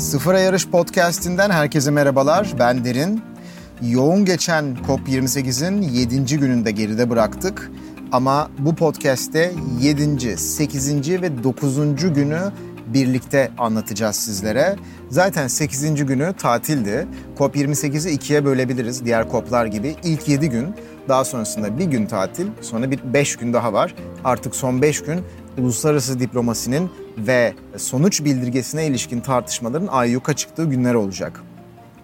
Sıfır 0.00 0.34
Yarış 0.34 0.68
Podcast'inden 0.68 1.50
herkese 1.50 1.90
merhabalar. 1.90 2.52
Ben 2.58 2.84
Derin. 2.84 3.22
Yoğun 3.82 4.24
geçen 4.24 4.76
COP28'in 4.88 5.82
7. 5.82 6.38
gününde 6.38 6.70
geride 6.70 7.10
bıraktık. 7.10 7.70
Ama 8.12 8.50
bu 8.58 8.74
podcast'te 8.74 9.52
7. 9.80 10.36
8. 10.36 11.22
ve 11.22 11.44
9. 11.44 11.96
günü 12.14 12.40
birlikte 12.86 13.50
anlatacağız 13.58 14.16
sizlere. 14.16 14.76
Zaten 15.10 15.48
8. 15.48 16.06
günü 16.06 16.32
tatildi. 16.38 17.06
COP28'i 17.38 18.12
ikiye 18.12 18.44
bölebiliriz 18.44 19.04
diğer 19.04 19.30
COP'lar 19.30 19.66
gibi. 19.66 19.96
İlk 20.04 20.28
7 20.28 20.50
gün, 20.50 20.74
daha 21.08 21.24
sonrasında 21.24 21.78
bir 21.78 21.84
gün 21.84 22.06
tatil, 22.06 22.46
sonra 22.60 22.90
bir 22.90 23.00
5 23.14 23.36
gün 23.36 23.52
daha 23.52 23.72
var. 23.72 23.94
Artık 24.24 24.56
son 24.56 24.82
5 24.82 25.02
gün 25.02 25.20
uluslararası 25.60 26.20
diplomasinin 26.20 26.90
ve 27.18 27.54
sonuç 27.76 28.24
bildirgesine 28.24 28.86
ilişkin 28.86 29.20
tartışmaların 29.20 29.86
ayyuka 29.86 30.36
çıktığı 30.36 30.64
günler 30.64 30.94
olacak. 30.94 31.42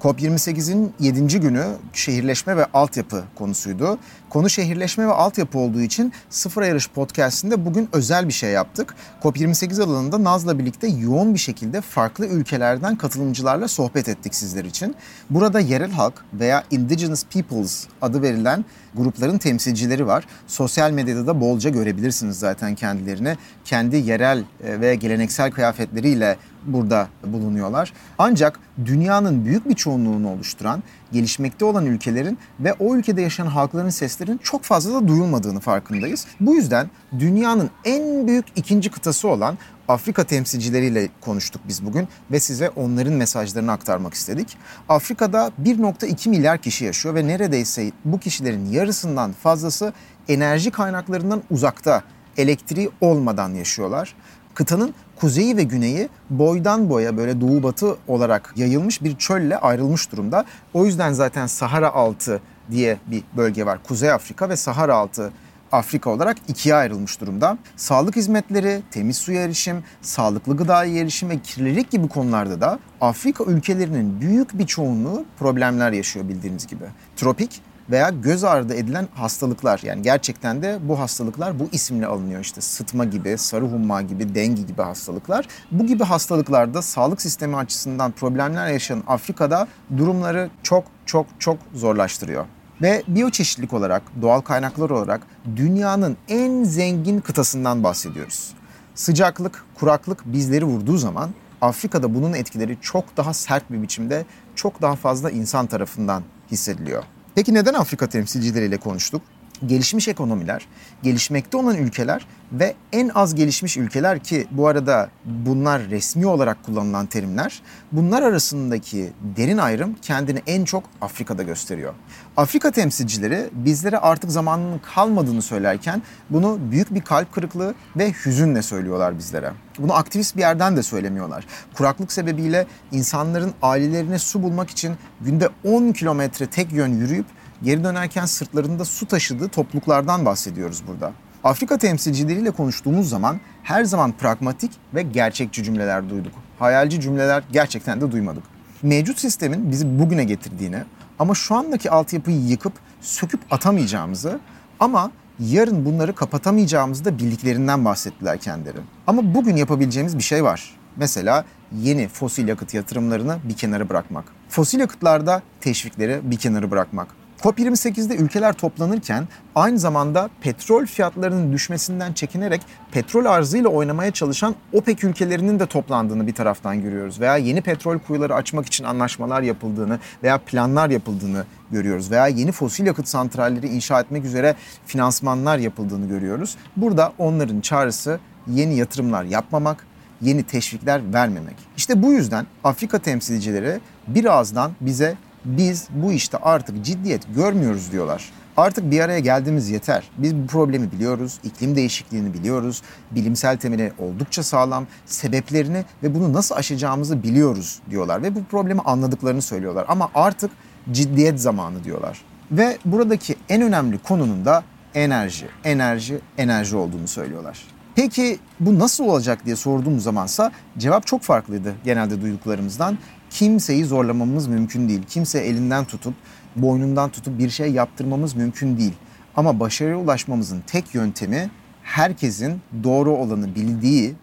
COP28'in 0.07 0.93
7. 1.01 1.41
günü 1.41 1.65
şehirleşme 1.93 2.57
ve 2.57 2.65
altyapı 2.65 3.25
konusuydu. 3.35 3.99
Konu 4.31 4.51
şehirleşme 4.51 5.07
ve 5.07 5.13
altyapı 5.13 5.59
olduğu 5.59 5.81
için 5.81 6.13
Sıfır 6.31 6.63
Yarış 6.63 6.89
Podcast'inde 6.91 7.65
bugün 7.65 7.89
özel 7.93 8.29
bir 8.29 8.33
şey 8.33 8.51
yaptık. 8.51 8.95
COP28 9.23 9.83
alanında 9.83 10.25
Naz'la 10.25 10.59
birlikte 10.59 10.87
yoğun 10.87 11.35
bir 11.35 11.39
şekilde 11.39 11.81
farklı 11.81 12.27
ülkelerden 12.27 12.97
katılımcılarla 12.97 13.69
sohbet 13.69 14.09
ettik 14.09 14.35
sizler 14.35 14.65
için. 14.65 14.95
Burada 15.31 15.61
yerel 15.61 15.91
halk 15.91 16.25
veya 16.35 16.65
Indigenous 16.71 17.25
Peoples 17.25 17.87
adı 18.03 18.23
verilen 18.23 18.65
grupların 18.95 19.39
temsilcileri 19.39 20.07
var. 20.07 20.25
Sosyal 20.47 20.91
medyada 20.91 21.27
da 21.27 21.41
bolca 21.41 21.71
görebilirsiniz 21.71 22.39
zaten 22.39 22.75
kendilerini. 22.75 23.37
Kendi 23.65 23.97
yerel 23.97 24.45
e, 24.65 24.81
ve 24.81 24.95
geleneksel 24.95 25.51
kıyafetleriyle 25.51 26.37
burada 26.67 27.09
bulunuyorlar. 27.27 27.93
Ancak 28.19 28.61
dünyanın 28.85 29.45
büyük 29.45 29.69
bir 29.69 29.75
çoğunluğunu 29.75 30.31
oluşturan 30.31 30.83
gelişmekte 31.13 31.65
olan 31.65 31.87
ülkelerin 31.87 32.39
ve 32.61 32.73
o 32.73 32.97
ülkede 32.97 33.23
yaşayan 33.23 33.47
halkların 33.47 33.91
seslerinin 33.91 34.39
çok 34.39 34.63
fazla 34.63 34.95
da 34.95 35.09
duyulmadığını 35.09 35.61
farkındayız. 35.61 36.27
Bu 36.41 36.55
yüzden 36.55 36.91
dünyanın 37.19 37.71
en 37.85 38.27
büyük 38.27 38.47
ikinci 38.57 38.91
kıtası 38.91 39.29
olan 39.29 39.59
Afrika 39.89 40.25
temsilcileriyle 40.25 41.09
konuştuk 41.21 41.63
biz 41.69 41.87
bugün 41.87 42.09
ve 42.31 42.41
size 42.41 42.71
onların 42.71 43.13
mesajlarını 43.13 43.73
aktarmak 43.73 44.15
istedik. 44.15 44.57
Afrika'da 44.89 45.51
1.2 45.63 46.29
milyar 46.29 46.59
kişi 46.59 46.85
yaşıyor 46.85 47.15
ve 47.15 47.27
neredeyse 47.27 47.93
bu 48.05 48.21
kişilerin 48.21 48.67
yarısından 48.67 49.33
fazlası 49.33 49.93
enerji 50.29 50.71
kaynaklarından 50.71 51.43
uzakta, 51.51 52.03
elektriği 52.37 52.91
olmadan 53.01 53.55
yaşıyorlar. 53.55 54.15
Kıtanın 54.55 54.95
kuzeyi 55.17 55.57
ve 55.57 55.63
güneyi 55.63 56.09
boydan 56.31 56.91
boya 56.91 57.17
böyle 57.17 57.41
doğu 57.41 57.63
batı 57.63 57.97
olarak 58.09 58.53
yayılmış 58.57 59.03
bir 59.03 59.17
çölle 59.17 59.57
ayrılmış 59.57 60.13
durumda. 60.13 60.45
O 60.75 60.87
yüzden 60.87 61.13
zaten 61.13 61.47
Sahara 61.47 61.93
altı 61.93 62.41
diye 62.71 62.97
bir 63.07 63.23
bölge 63.37 63.67
var. 63.67 63.79
Kuzey 63.83 64.13
Afrika 64.13 64.49
ve 64.49 64.57
Sahara 64.57 64.97
altı 64.97 65.33
Afrika 65.73 66.11
olarak 66.11 66.37
ikiye 66.49 66.75
ayrılmış 66.75 67.21
durumda. 67.21 67.59
Sağlık 67.77 68.17
hizmetleri, 68.17 68.83
temiz 68.91 69.17
suya 69.17 69.43
erişim, 69.43 69.85
sağlıklı 70.03 70.57
gıdaya 70.57 71.01
erişim 71.01 71.31
ve 71.31 71.39
kirlilik 71.39 71.91
gibi 71.91 72.09
konularda 72.09 72.61
da 72.61 72.79
Afrika 73.01 73.45
ülkelerinin 73.45 74.21
büyük 74.21 74.59
bir 74.59 74.67
çoğunluğu 74.67 75.25
problemler 75.39 75.93
yaşıyor 75.93 76.29
bildiğiniz 76.29 76.67
gibi. 76.67 76.85
Tropik 77.17 77.63
veya 77.91 78.11
göz 78.11 78.45
ardı 78.45 78.75
edilen 78.75 79.09
hastalıklar 79.15 79.81
yani 79.83 80.03
gerçekten 80.03 80.63
de 80.63 80.79
bu 80.83 80.99
hastalıklar 80.99 81.61
bu 81.61 81.69
isimle 81.73 82.07
alınıyor 82.07 82.41
işte 82.41 82.61
sıtma 82.61 83.05
gibi, 83.05 83.39
sarı 83.39 83.65
humma 83.65 84.03
gibi, 84.03 84.35
dengi 84.35 84.67
gibi 84.67 84.83
hastalıklar. 84.83 85.49
Bu 85.71 85.87
gibi 85.87 86.05
hastalıklarda 86.05 86.83
sağlık 86.83 87.23
sistemi 87.23 87.57
açısından 87.57 88.13
problemler 88.13 88.69
yaşayan 88.69 89.03
Afrika'da 89.07 89.69
durumları 89.97 90.51
çok 90.63 90.85
çok 91.07 91.27
çok 91.39 91.59
zorlaştırıyor. 91.75 92.45
Ve 92.83 93.03
biyoçeşitlilik 93.09 93.73
olarak, 93.73 94.03
doğal 94.23 94.41
kaynaklar 94.41 94.91
olarak 94.91 95.21
dünyanın 95.57 96.17
en 96.29 96.65
zengin 96.65 97.21
kıtasından 97.21 97.83
bahsediyoruz. 97.85 98.55
Sıcaklık, 98.95 99.65
kuraklık 99.75 100.23
bizleri 100.27 100.65
vurduğu 100.65 100.97
zaman 100.97 101.31
Afrika'da 101.61 102.15
bunun 102.15 102.33
etkileri 102.33 102.79
çok 102.81 103.17
daha 103.17 103.35
sert 103.35 103.71
bir 103.71 103.83
biçimde, 103.83 104.25
çok 104.55 104.83
daha 104.83 104.97
fazla 104.97 105.31
insan 105.31 105.67
tarafından 105.67 106.23
hissediliyor. 106.51 107.03
Peki 107.37 107.55
neden 107.55 107.75
Afrika 107.75 108.09
temsilcileriyle 108.09 108.77
konuştuk? 108.77 109.23
Gelişmiş 109.67 110.09
ekonomiler, 110.09 110.67
gelişmekte 111.03 111.57
olan 111.57 111.77
ülkeler 111.77 112.27
ve 112.53 112.75
en 112.93 113.11
az 113.15 113.35
gelişmiş 113.35 113.77
ülkeler 113.77 114.19
ki 114.19 114.47
bu 114.51 114.69
arada 114.69 115.09
bunlar 115.25 115.91
resmi 115.91 116.27
olarak 116.27 116.65
kullanılan 116.65 117.07
terimler, 117.07 117.63
bunlar 117.93 118.23
arasındaki 118.23 119.13
derin 119.37 119.59
ayrım 119.59 119.95
kendini 120.03 120.43
en 120.47 120.65
çok 120.65 120.85
Afrika'da 121.01 121.43
gösteriyor. 121.43 121.95
Afrika 122.37 122.71
temsilcileri 122.71 123.49
bizlere 123.53 123.99
artık 123.99 124.31
zamanının 124.31 124.81
kalmadığını 124.95 125.43
söylerken 125.43 126.03
bunu 126.31 126.59
büyük 126.71 126.95
bir 126.95 127.01
kalp 127.01 127.33
kırıklığı 127.33 127.75
ve 127.97 128.13
hüzünle 128.13 128.63
söylüyorlar 128.63 129.19
bizlere. 129.19 129.53
Bunu 129.79 129.95
aktivist 129.95 130.37
bir 130.37 130.41
yerden 130.41 130.77
de 130.77 130.83
söylemiyorlar. 130.83 131.47
Kuraklık 131.75 132.13
sebebiyle 132.13 132.67
insanların 132.93 133.55
ailelerine 133.63 134.19
su 134.19 134.43
bulmak 134.43 134.71
için 134.71 134.95
günde 135.21 135.49
10 135.65 135.93
kilometre 135.93 136.47
tek 136.47 136.73
yön 136.73 136.89
yürüyüp 136.89 137.27
geri 137.63 137.85
dönerken 137.85 138.27
sırtlarında 138.27 138.85
su 138.85 139.07
taşıdığı 139.07 139.49
topluluklardan 139.49 140.25
bahsediyoruz 140.25 140.83
burada. 140.87 141.13
Afrika 141.45 141.79
temsilcileriyle 141.79 142.51
konuştuğumuz 142.51 143.09
zaman 143.09 143.41
her 143.63 143.85
zaman 143.85 144.13
pragmatik 144.13 144.73
ve 144.95 145.03
gerçekçi 145.03 145.65
cümleler 145.65 146.11
duyduk. 146.11 146.33
Hayalci 146.59 147.01
cümleler 147.01 147.43
gerçekten 147.53 148.01
de 148.01 148.13
duymadık. 148.13 148.43
Mevcut 148.83 149.19
sistemin 149.19 149.71
bizi 149.71 149.99
bugüne 149.99 150.25
getirdiğini 150.25 150.79
ama 151.19 151.35
şu 151.35 151.55
andaki 151.55 151.91
altyapıyı 151.91 152.41
yıkıp 152.41 152.73
söküp 153.01 153.41
atamayacağımızı 153.51 154.41
ama 154.81 155.11
yarın 155.41 155.85
bunları 155.85 156.15
kapatamayacağımızı 156.15 157.05
da 157.05 157.19
bildiklerinden 157.19 157.85
bahsettiler 157.85 158.39
kendileri. 158.39 158.79
Ama 159.07 159.35
bugün 159.35 159.57
yapabileceğimiz 159.57 160.19
bir 160.19 160.23
şey 160.23 160.45
var. 160.45 160.77
Mesela 160.97 161.45
yeni 161.73 162.09
fosil 162.09 162.49
yakıt 162.49 162.75
yatırımlarını 162.75 163.39
bir 163.45 163.55
kenara 163.55 163.89
bırakmak. 163.89 164.25
Fosil 164.49 164.81
yakıtlarda 164.81 165.43
teşvikleri 165.61 166.21
bir 166.23 166.37
kenara 166.37 166.71
bırakmak. 166.71 167.09
COP28'de 167.43 168.17
ülkeler 168.17 168.53
toplanırken 168.53 169.29
aynı 169.55 169.79
zamanda 169.79 170.31
petrol 170.41 170.87
fiyatlarının 170.87 171.53
düşmesinden 171.53 172.13
çekinerek 172.13 172.61
petrol 172.93 173.25
arzıyla 173.25 173.69
oynamaya 173.69 174.11
çalışan 174.11 174.55
OPEC 174.73 175.05
ülkelerinin 175.05 175.59
de 175.59 175.67
toplandığını 175.67 176.27
bir 176.27 176.35
taraftan 176.35 176.83
görüyoruz. 176.83 177.21
Veya 177.21 177.37
yeni 177.37 177.61
petrol 177.61 177.99
kuyuları 177.99 178.35
açmak 178.35 178.67
için 178.67 178.85
anlaşmalar 178.85 179.43
yapıldığını 179.43 179.99
veya 180.23 180.39
planlar 180.39 180.91
yapıldığını 180.91 181.45
görüyoruz. 181.71 182.11
Veya 182.11 182.27
yeni 182.27 182.53
fosil 182.53 182.87
yakıt 182.87 183.09
santralleri 183.09 183.69
inşa 183.69 184.01
etmek 184.01 184.25
üzere 184.25 184.55
finansmanlar 184.87 185.59
yapıldığını 185.59 186.09
görüyoruz. 186.09 186.57
Burada 186.77 187.13
onların 187.19 187.61
çağrısı 187.61 188.21
yeni 188.47 188.77
yatırımlar 188.77 189.25
yapmamak, 189.25 189.87
yeni 190.21 190.43
teşvikler 190.43 191.13
vermemek. 191.13 191.57
İşte 191.77 192.03
bu 192.03 192.13
yüzden 192.13 192.47
Afrika 192.65 192.99
temsilcileri 192.99 193.81
birazdan 194.07 194.73
bize 194.81 195.17
biz 195.47 195.89
bu 195.91 196.13
işte 196.13 196.39
artık 196.39 196.85
ciddiyet 196.85 197.35
görmüyoruz 197.35 197.93
diyorlar. 197.93 198.31
Artık 198.57 198.91
bir 198.91 199.01
araya 199.01 199.21
geldiğimiz 199.21 199.71
yeter. 199.71 200.11
Biz 200.19 200.35
bu 200.35 200.47
problemi 200.47 200.93
biliyoruz, 200.93 201.39
iklim 201.45 201.77
değişikliğini 201.77 202.35
biliyoruz, 202.35 202.83
bilimsel 203.11 203.57
temeli 203.57 203.93
oldukça 203.99 204.43
sağlam, 204.43 204.87
sebeplerini 205.07 205.85
ve 206.03 206.15
bunu 206.15 206.33
nasıl 206.33 206.55
aşacağımızı 206.55 207.23
biliyoruz 207.23 207.79
diyorlar 207.91 208.23
ve 208.23 208.35
bu 208.35 208.45
problemi 208.45 208.81
anladıklarını 208.81 209.43
söylüyorlar. 209.43 209.85
Ama 209.89 210.11
artık 210.15 210.51
ciddiyet 210.93 211.41
zamanı 211.41 211.85
diyorlar. 211.85 212.23
Ve 212.51 212.79
buradaki 212.85 213.37
en 213.49 213.63
önemli 213.63 213.99
konunun 213.99 214.45
da 214.45 214.65
enerji, 214.95 215.47
enerji, 215.65 216.19
enerji 216.39 216.77
olduğunu 216.77 217.09
söylüyorlar. 217.09 217.59
Peki 217.95 218.39
bu 218.61 218.79
nasıl 218.79 219.05
olacak 219.05 219.47
diye 219.47 219.57
sorduğum 219.57 220.01
zamansa 220.01 220.53
cevap 220.79 221.07
çok 221.07 221.23
farklıydı 221.23 221.75
genelde 221.85 222.21
duyduklarımızdan 222.21 222.99
kimseyi 223.37 223.85
zorlamamız 223.85 224.47
mümkün 224.47 224.89
değil. 224.89 225.03
Kimse 225.09 225.39
elinden 225.39 225.85
tutup, 225.85 226.15
boynundan 226.57 227.11
tutup 227.11 227.39
bir 227.39 227.51
şey 227.51 227.73
yaptırmamız 227.73 228.35
mümkün 228.35 228.79
değil. 228.79 228.93
Ama 229.37 229.61
başarıya 229.61 229.97
ulaşmamızın 229.97 230.63
tek 230.67 230.95
yöntemi 230.95 231.51
herkesin 231.83 232.61
doğru 232.85 233.11
olanı 233.11 233.55
bildiği 233.55 234.15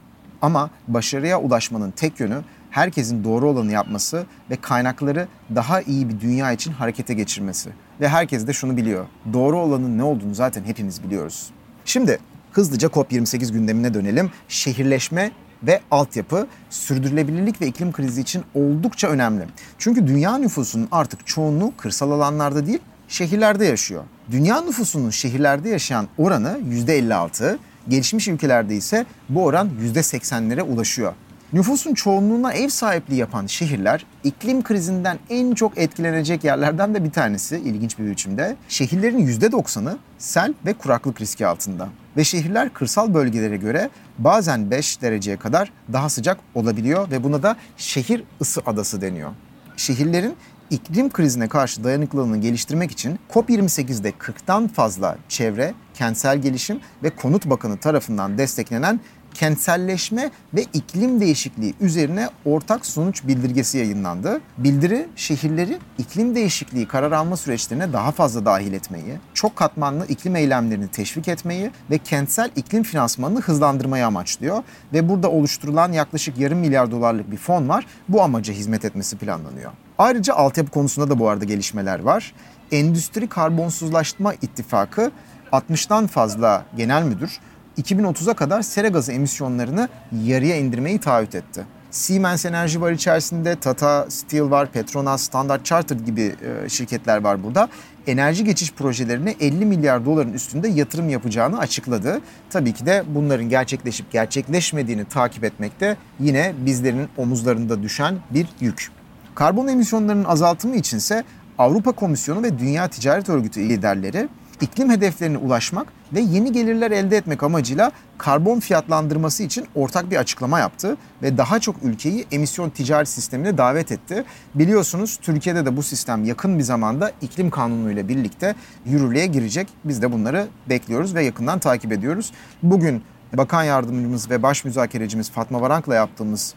ama 0.42 0.69
başarıya 0.88 1.42
ulaşmanın 1.42 1.92
tek 1.92 2.19
yönü 2.19 2.42
herkesin 2.69 3.24
doğru 3.24 3.50
olanı 3.50 3.71
yapması 3.71 4.25
ve 4.50 4.56
kaynakları 4.56 5.27
daha 5.56 5.81
iyi 5.81 6.10
bir 6.10 6.19
dünya 6.19 6.51
için 6.51 6.71
harekete 6.71 7.13
geçirmesi. 7.13 7.69
Ve 8.01 8.10
herkes 8.10 8.48
de 8.48 8.54
şunu 8.54 8.77
biliyor. 8.77 9.06
Doğru 9.33 9.60
olanın 9.60 9.98
ne 9.98 10.04
olduğunu 10.04 10.36
zaten 10.36 10.63
hepimiz 10.63 11.04
biliyoruz. 11.04 11.50
Şimdi 11.86 12.19
hızlıca 12.51 12.88
COP28 12.88 13.54
gündemine 13.54 13.94
dönelim. 13.94 14.31
Şehirleşme 14.48 15.31
ve 15.68 15.81
altyapı 15.92 16.48
sürdürülebilirlik 16.69 17.62
ve 17.62 17.68
iklim 17.68 17.92
krizi 17.92 18.21
için 18.21 18.44
oldukça 18.56 19.07
önemli. 19.07 19.45
Çünkü 19.77 20.07
dünya 20.07 20.38
nüfusunun 20.38 20.88
artık 20.92 21.27
çoğunluğu 21.27 21.74
kırsal 21.77 22.12
alanlarda 22.12 22.65
değil, 22.65 22.80
şehirlerde 23.07 23.65
yaşıyor. 23.65 24.04
Dünya 24.31 24.62
nüfusunun 24.62 25.10
şehirlerde 25.10 25.69
yaşayan 25.69 26.07
oranı 26.18 26.60
%56, 26.69 27.57
gelişmiş 27.89 28.27
ülkelerde 28.27 28.75
ise 28.75 29.06
bu 29.30 29.44
oran 29.44 29.69
%80'lere 29.95 30.62
ulaşıyor. 30.62 31.13
Nüfusun 31.54 31.94
çoğunluğuna 31.94 32.54
ev 32.54 32.69
sahipliği 32.69 33.15
yapan 33.15 33.45
şehirler 33.45 34.06
iklim 34.24 34.63
krizinden 34.63 35.19
en 35.30 35.54
çok 35.54 35.77
etkilenecek 35.77 36.44
yerlerden 36.44 36.95
de 36.95 37.04
bir 37.04 37.12
tanesi 37.12 37.57
ilginç 37.57 38.00
bir 38.00 38.12
biçimde. 38.12 38.56
Şehirlerin 38.69 39.27
%90'ı 39.27 39.98
sel 40.18 40.54
ve 40.65 40.74
kuraklık 40.74 41.21
riski 41.21 41.48
altında. 41.48 41.89
Ve 42.18 42.24
şehirler 42.24 42.74
kırsal 42.74 43.13
bölgelere 43.13 43.57
göre 43.57 43.89
bazen 44.18 44.71
5 44.71 45.01
dereceye 45.01 45.38
kadar 45.38 45.71
daha 45.94 46.10
sıcak 46.10 46.38
olabiliyor 46.56 47.12
ve 47.12 47.24
buna 47.24 47.44
da 47.44 47.56
şehir 47.77 48.24
ısı 48.42 48.62
adası 48.65 49.01
deniyor. 49.01 49.31
Şehirlerin 49.77 50.36
iklim 50.69 51.10
krizine 51.10 51.48
karşı 51.48 51.83
dayanıklılığını 51.83 52.38
geliştirmek 52.38 52.92
için 52.92 53.19
COP28'de 53.33 54.10
40'tan 54.10 54.68
fazla 54.68 55.18
çevre, 55.30 55.74
kentsel 55.94 56.42
gelişim 56.42 56.80
ve 57.04 57.10
konut 57.10 57.45
bakanı 57.45 57.77
tarafından 57.77 58.38
desteklenen 58.38 59.00
kentselleşme 59.34 60.32
ve 60.54 60.66
iklim 60.74 61.22
değişikliği 61.22 61.74
üzerine 61.82 62.30
ortak 62.46 62.86
sonuç 62.86 63.28
bildirgesi 63.28 63.78
yayınlandı. 63.78 64.42
Bildiri 64.58 65.08
şehirleri 65.16 65.78
iklim 65.98 66.36
değişikliği 66.36 66.88
karar 66.88 67.12
alma 67.12 67.38
süreçlerine 67.38 67.94
daha 67.94 68.12
fazla 68.12 68.46
dahil 68.46 68.74
etmeyi, 68.74 69.20
çok 69.34 69.56
katmanlı 69.56 70.06
iklim 70.06 70.36
eylemlerini 70.36 70.88
teşvik 70.88 71.28
etmeyi 71.28 71.72
ve 71.92 71.98
kentsel 71.98 72.52
iklim 72.56 72.84
finansmanını 72.84 73.42
hızlandırmayı 73.42 74.06
amaçlıyor. 74.06 74.64
Ve 74.94 75.10
burada 75.10 75.32
oluşturulan 75.32 75.92
yaklaşık 75.92 76.38
yarım 76.38 76.60
milyar 76.60 76.92
dolarlık 76.92 77.32
bir 77.32 77.38
fon 77.38 77.70
var. 77.70 77.86
Bu 78.10 78.22
amaca 78.22 78.54
hizmet 78.54 78.86
etmesi 78.86 79.18
planlanıyor. 79.18 79.72
Ayrıca 79.98 80.34
altyapı 80.34 80.72
konusunda 80.72 81.10
da 81.10 81.20
bu 81.20 81.30
arada 81.30 81.46
gelişmeler 81.46 82.00
var. 82.00 82.34
Endüstri 82.72 83.28
Karbonsuzlaşma 83.28 84.34
İttifakı 84.34 85.12
60'tan 85.52 86.08
fazla 86.08 86.66
genel 86.78 87.04
müdür 87.04 87.40
2030'a 87.81 88.34
kadar 88.34 88.62
sera 88.62 88.88
gazı 88.88 89.12
emisyonlarını 89.12 89.90
yarıya 90.25 90.56
indirmeyi 90.56 91.00
taahhüt 91.00 91.36
etti. 91.36 91.66
Siemens 91.92 92.46
Enerji 92.46 92.81
var 92.81 92.92
içerisinde, 92.92 93.56
Tata 93.56 94.06
Steel 94.10 94.50
var, 94.50 94.72
Petronas, 94.72 95.22
Standard 95.22 95.64
Chartered 95.64 96.00
gibi 96.00 96.36
e, 96.66 96.70
şirketler 96.70 97.24
var 97.24 97.44
burada. 97.44 97.70
Enerji 98.08 98.44
geçiş 98.44 98.74
projelerine 98.74 99.36
50 99.40 99.66
milyar 99.66 100.06
doların 100.06 100.34
üstünde 100.34 100.68
yatırım 100.68 101.10
yapacağını 101.10 101.60
açıkladı. 101.60 102.22
Tabii 102.50 102.74
ki 102.74 102.86
de 102.86 103.04
bunların 103.08 103.50
gerçekleşip 103.50 104.12
gerçekleşmediğini 104.12 105.06
takip 105.06 105.44
etmekte 105.44 105.98
yine 106.20 106.54
bizlerin 106.66 107.10
omuzlarında 107.18 107.84
düşen 107.84 108.16
bir 108.31 108.48
yük. 108.60 108.92
Karbon 109.36 109.68
emisyonlarının 109.68 110.24
azaltımı 110.24 110.75
içinse 110.75 111.24
Avrupa 111.58 111.92
Komisyonu 111.92 112.44
ve 112.44 112.60
Dünya 112.60 112.88
Ticaret 112.88 113.30
Örgütü 113.30 113.70
liderleri 113.70 114.30
iklim 114.63 114.89
hedeflerine 114.89 115.38
ulaşmak 115.38 115.88
ve 116.13 116.19
yeni 116.21 116.51
gelirler 116.51 116.92
elde 116.92 117.18
etmek 117.18 117.44
amacıyla 117.44 117.92
karbon 118.18 118.60
fiyatlandırması 118.60 119.44
için 119.44 119.65
ortak 119.75 120.12
bir 120.12 120.18
açıklama 120.18 120.60
yaptı 120.60 120.98
ve 121.21 121.38
daha 121.38 121.60
çok 121.60 121.75
ülkeyi 121.83 122.25
emisyon 122.31 122.69
ticaret 122.69 123.10
sistemine 123.10 123.57
davet 123.57 123.92
etti. 123.92 124.24
Biliyorsunuz 124.56 125.19
Türkiye'de 125.21 125.65
de 125.65 125.77
bu 125.77 125.83
sistem 125.83 126.24
yakın 126.24 126.57
bir 126.60 126.63
zamanda 126.63 127.12
iklim 127.21 127.50
kanunu 127.50 127.92
ile 127.92 128.07
birlikte 128.07 128.56
yürürlüğe 128.86 129.25
girecek. 129.25 129.68
Biz 129.83 130.01
de 130.01 130.12
bunları 130.12 130.48
bekliyoruz 130.69 131.15
ve 131.15 131.24
yakından 131.24 131.60
takip 131.60 131.92
ediyoruz. 131.92 132.31
Bugün 132.63 133.04
Bakan 133.33 133.63
Yardımcımız 133.63 134.30
ve 134.30 134.44
Baş 134.44 134.65
Müzakerecimiz 134.65 135.31
Fatma 135.31 135.62
Varank'la 135.62 135.95
yaptığımız 135.95 136.54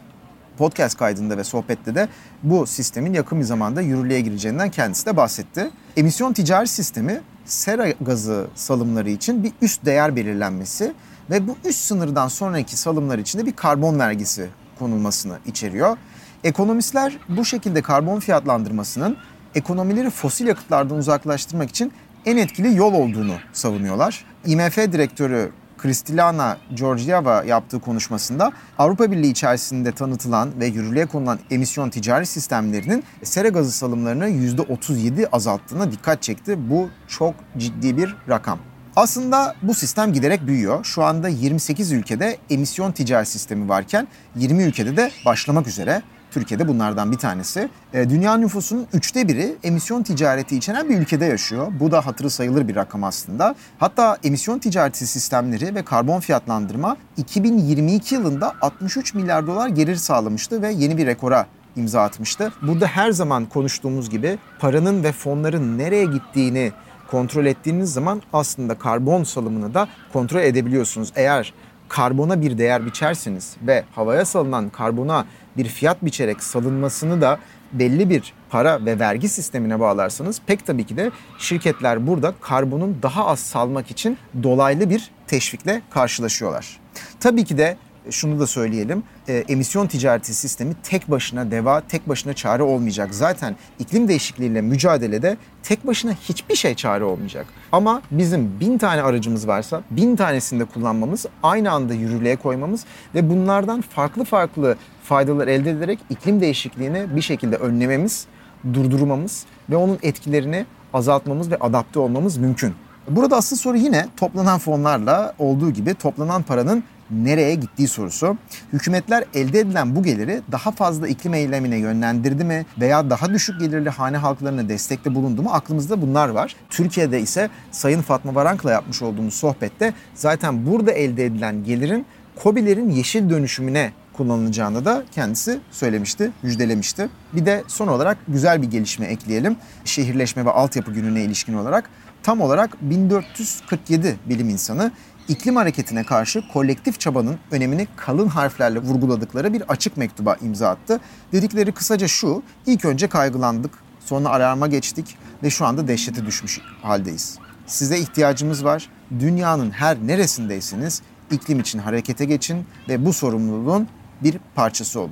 podcast 0.57 0.97
kaydında 0.97 1.37
ve 1.37 1.43
sohbette 1.43 1.95
de 1.95 2.07
bu 2.43 2.67
sistemin 2.67 3.13
yakın 3.13 3.39
bir 3.39 3.43
zamanda 3.43 3.81
yürürlüğe 3.81 4.21
gireceğinden 4.21 4.71
kendisi 4.71 5.05
de 5.05 5.17
bahsetti. 5.17 5.69
Emisyon 5.97 6.33
ticaret 6.33 6.69
sistemi 6.69 7.21
sera 7.47 7.89
gazı 8.01 8.47
salımları 8.55 9.09
için 9.09 9.43
bir 9.43 9.51
üst 9.61 9.85
değer 9.85 10.15
belirlenmesi 10.15 10.93
ve 11.29 11.47
bu 11.47 11.55
üst 11.65 11.79
sınırdan 11.79 12.27
sonraki 12.27 12.77
salımlar 12.77 13.17
için 13.19 13.39
de 13.39 13.45
bir 13.45 13.55
karbon 13.55 13.99
vergisi 13.99 14.49
konulmasını 14.79 15.39
içeriyor. 15.45 15.97
Ekonomistler 16.43 17.17
bu 17.29 17.45
şekilde 17.45 17.81
karbon 17.81 18.19
fiyatlandırmasının 18.19 19.17
ekonomileri 19.55 20.09
fosil 20.09 20.47
yakıtlardan 20.47 20.97
uzaklaştırmak 20.97 21.69
için 21.69 21.91
en 22.25 22.37
etkili 22.37 22.75
yol 22.75 22.93
olduğunu 22.93 23.33
savunuyorlar. 23.53 24.25
IMF 24.45 24.77
direktörü 24.77 25.51
Kristilana 25.77 26.57
Georgieva 26.73 27.43
yaptığı 27.43 27.79
konuşmasında 27.79 28.51
Avrupa 28.77 29.11
Birliği 29.11 29.31
içerisinde 29.31 29.91
tanıtılan 29.91 30.59
ve 30.59 30.65
yürürlüğe 30.65 31.05
konulan 31.05 31.39
emisyon 31.51 31.89
ticari 31.89 32.25
sistemlerinin 32.25 33.03
sera 33.23 33.47
gazı 33.47 33.71
salımlarını 33.71 34.29
%37 34.29 35.27
azalttığına 35.27 35.91
dikkat 35.91 36.21
çekti. 36.21 36.69
Bu 36.69 36.89
çok 37.07 37.35
ciddi 37.57 37.97
bir 37.97 38.15
rakam. 38.29 38.59
Aslında 38.95 39.55
bu 39.61 39.73
sistem 39.73 40.13
giderek 40.13 40.47
büyüyor. 40.47 40.83
Şu 40.83 41.03
anda 41.03 41.27
28 41.27 41.91
ülkede 41.91 42.37
emisyon 42.49 42.91
ticari 42.91 43.25
sistemi 43.25 43.69
varken 43.69 44.07
20 44.35 44.63
ülkede 44.63 44.97
de 44.97 45.11
başlamak 45.25 45.67
üzere. 45.67 46.01
Türkiye'de 46.31 46.67
bunlardan 46.67 47.11
bir 47.11 47.17
tanesi. 47.17 47.69
E, 47.93 48.09
dünya 48.09 48.37
nüfusunun 48.37 48.87
üçte 48.93 49.27
biri 49.27 49.55
emisyon 49.63 50.03
ticareti 50.03 50.57
içeren 50.57 50.89
bir 50.89 50.97
ülkede 50.97 51.25
yaşıyor. 51.25 51.67
Bu 51.79 51.91
da 51.91 52.05
hatırı 52.05 52.29
sayılır 52.29 52.67
bir 52.67 52.75
rakam 52.75 53.03
aslında. 53.03 53.55
Hatta 53.79 54.17
emisyon 54.23 54.59
ticareti 54.59 55.07
sistemleri 55.07 55.75
ve 55.75 55.83
karbon 55.83 56.19
fiyatlandırma 56.19 56.97
2022 57.17 58.15
yılında 58.15 58.53
63 58.61 59.13
milyar 59.13 59.47
dolar 59.47 59.67
gelir 59.67 59.95
sağlamıştı 59.95 60.61
ve 60.61 60.71
yeni 60.71 60.97
bir 60.97 61.05
rekora 61.05 61.45
imza 61.75 62.01
atmıştı. 62.01 62.53
Burada 62.61 62.87
her 62.87 63.11
zaman 63.11 63.45
konuştuğumuz 63.45 64.09
gibi 64.09 64.37
paranın 64.59 65.03
ve 65.03 65.11
fonların 65.11 65.77
nereye 65.77 66.05
gittiğini 66.05 66.71
kontrol 67.11 67.45
ettiğiniz 67.45 67.93
zaman 67.93 68.21
aslında 68.33 68.75
karbon 68.75 69.23
salımını 69.23 69.73
da 69.73 69.87
kontrol 70.13 70.41
edebiliyorsunuz. 70.41 71.11
Eğer 71.15 71.53
karbona 71.89 72.41
bir 72.41 72.57
değer 72.57 72.85
biçerseniz 72.85 73.55
ve 73.61 73.83
havaya 73.95 74.25
salınan 74.25 74.69
karbona 74.69 75.25
bir 75.57 75.65
fiyat 75.65 76.05
biçerek 76.05 76.43
salınmasını 76.43 77.21
da 77.21 77.39
belli 77.73 78.09
bir 78.09 78.33
para 78.49 78.85
ve 78.85 78.99
vergi 78.99 79.29
sistemine 79.29 79.79
bağlarsanız 79.79 80.41
pek 80.47 80.65
tabii 80.65 80.83
ki 80.83 80.97
de 80.97 81.11
şirketler 81.39 82.07
burada 82.07 82.33
karbonun 82.41 82.97
daha 83.03 83.27
az 83.27 83.39
salmak 83.39 83.91
için 83.91 84.17
dolaylı 84.43 84.89
bir 84.89 85.11
teşvikle 85.27 85.81
karşılaşıyorlar. 85.89 86.79
Tabii 87.19 87.43
ki 87.43 87.57
de 87.57 87.77
şunu 88.11 88.39
da 88.39 88.47
söyleyelim. 88.47 89.03
E, 89.27 89.33
emisyon 89.33 89.87
ticareti 89.87 90.33
sistemi 90.33 90.73
tek 90.83 91.11
başına 91.11 91.51
deva, 91.51 91.81
tek 91.81 92.09
başına 92.09 92.33
çare 92.33 92.63
olmayacak. 92.63 93.15
Zaten 93.15 93.55
iklim 93.79 94.07
değişikliğiyle 94.07 94.61
mücadelede 94.61 95.37
tek 95.63 95.87
başına 95.87 96.11
hiçbir 96.11 96.55
şey 96.55 96.75
çare 96.75 97.03
olmayacak. 97.03 97.45
Ama 97.71 98.01
bizim 98.11 98.59
bin 98.59 98.77
tane 98.77 99.01
aracımız 99.01 99.47
varsa 99.47 99.81
bin 99.91 100.15
tanesini 100.15 100.59
de 100.59 100.65
kullanmamız, 100.65 101.25
aynı 101.43 101.71
anda 101.71 101.93
yürürlüğe 101.93 102.35
koymamız 102.35 102.85
ve 103.15 103.29
bunlardan 103.29 103.81
farklı 103.81 104.23
farklı 104.23 104.77
faydalar 105.03 105.47
elde 105.47 105.71
ederek 105.71 105.99
iklim 106.09 106.41
değişikliğini 106.41 107.15
bir 107.15 107.21
şekilde 107.21 107.55
önlememiz, 107.55 108.25
durdurmamız 108.73 109.45
ve 109.69 109.75
onun 109.75 109.99
etkilerini 110.03 110.65
azaltmamız 110.93 111.51
ve 111.51 111.55
adapte 111.55 111.99
olmamız 111.99 112.37
mümkün. 112.37 112.73
Burada 113.09 113.35
asıl 113.35 113.55
soru 113.55 113.77
yine 113.77 114.07
toplanan 114.17 114.59
fonlarla 114.59 115.33
olduğu 115.39 115.71
gibi 115.71 115.93
toplanan 115.93 116.43
paranın 116.43 116.83
nereye 117.11 117.55
gittiği 117.55 117.87
sorusu. 117.87 118.37
Hükümetler 118.73 119.23
elde 119.33 119.59
edilen 119.59 119.95
bu 119.95 120.03
geliri 120.03 120.41
daha 120.51 120.71
fazla 120.71 121.07
iklim 121.07 121.33
eylemine 121.33 121.77
yönlendirdi 121.77 122.43
mi 122.43 122.65
veya 122.79 123.09
daha 123.09 123.29
düşük 123.33 123.59
gelirli 123.59 123.89
hane 123.89 124.17
halklarına 124.17 124.69
destekte 124.69 125.15
bulundu 125.15 125.41
mu 125.41 125.49
aklımızda 125.53 126.01
bunlar 126.01 126.29
var. 126.29 126.55
Türkiye'de 126.69 127.21
ise 127.21 127.49
Sayın 127.71 128.01
Fatma 128.01 128.35
Varank'la 128.35 128.71
yapmış 128.71 129.01
olduğumuz 129.01 129.33
sohbette 129.33 129.93
zaten 130.13 130.65
burada 130.65 130.91
elde 130.91 131.25
edilen 131.25 131.63
gelirin 131.63 132.05
COBİ'lerin 132.43 132.89
yeşil 132.89 133.29
dönüşümüne 133.29 133.91
kullanılacağını 134.13 134.85
da 134.85 135.03
kendisi 135.11 135.59
söylemişti, 135.71 136.31
müjdelemişti. 136.43 137.09
Bir 137.33 137.45
de 137.45 137.63
son 137.67 137.87
olarak 137.87 138.17
güzel 138.27 138.61
bir 138.61 138.71
gelişme 138.71 139.05
ekleyelim. 139.05 139.55
Şehirleşme 139.85 140.45
ve 140.45 140.51
altyapı 140.51 140.91
gününe 140.91 141.23
ilişkin 141.23 141.53
olarak 141.53 141.89
tam 142.23 142.41
olarak 142.41 142.77
1447 142.81 144.15
bilim 144.25 144.49
insanı 144.49 144.91
iklim 145.27 145.55
hareketine 145.55 146.03
karşı 146.03 146.47
kolektif 146.53 146.99
çabanın 146.99 147.37
önemini 147.51 147.87
kalın 147.95 148.27
harflerle 148.27 148.79
vurguladıkları 148.79 149.53
bir 149.53 149.61
açık 149.61 149.97
mektuba 149.97 150.35
imza 150.41 150.69
attı. 150.69 150.99
Dedikleri 151.31 151.71
kısaca 151.71 152.07
şu, 152.07 152.43
ilk 152.65 152.85
önce 152.85 153.07
kaygılandık, 153.07 153.71
sonra 153.99 154.29
alarma 154.29 154.67
geçtik 154.67 155.17
ve 155.43 155.49
şu 155.49 155.65
anda 155.65 155.87
dehşete 155.87 156.25
düşmüş 156.25 156.61
haldeyiz. 156.81 157.39
Size 157.65 157.99
ihtiyacımız 157.99 158.65
var. 158.65 158.89
Dünyanın 159.19 159.71
her 159.71 159.97
neresindeyseniz 159.97 161.01
iklim 161.31 161.59
için 161.59 161.79
harekete 161.79 162.25
geçin 162.25 162.65
ve 162.89 163.05
bu 163.05 163.13
sorumluluğun 163.13 163.87
bir 164.23 164.39
parçası 164.55 164.99
olun. 164.99 165.11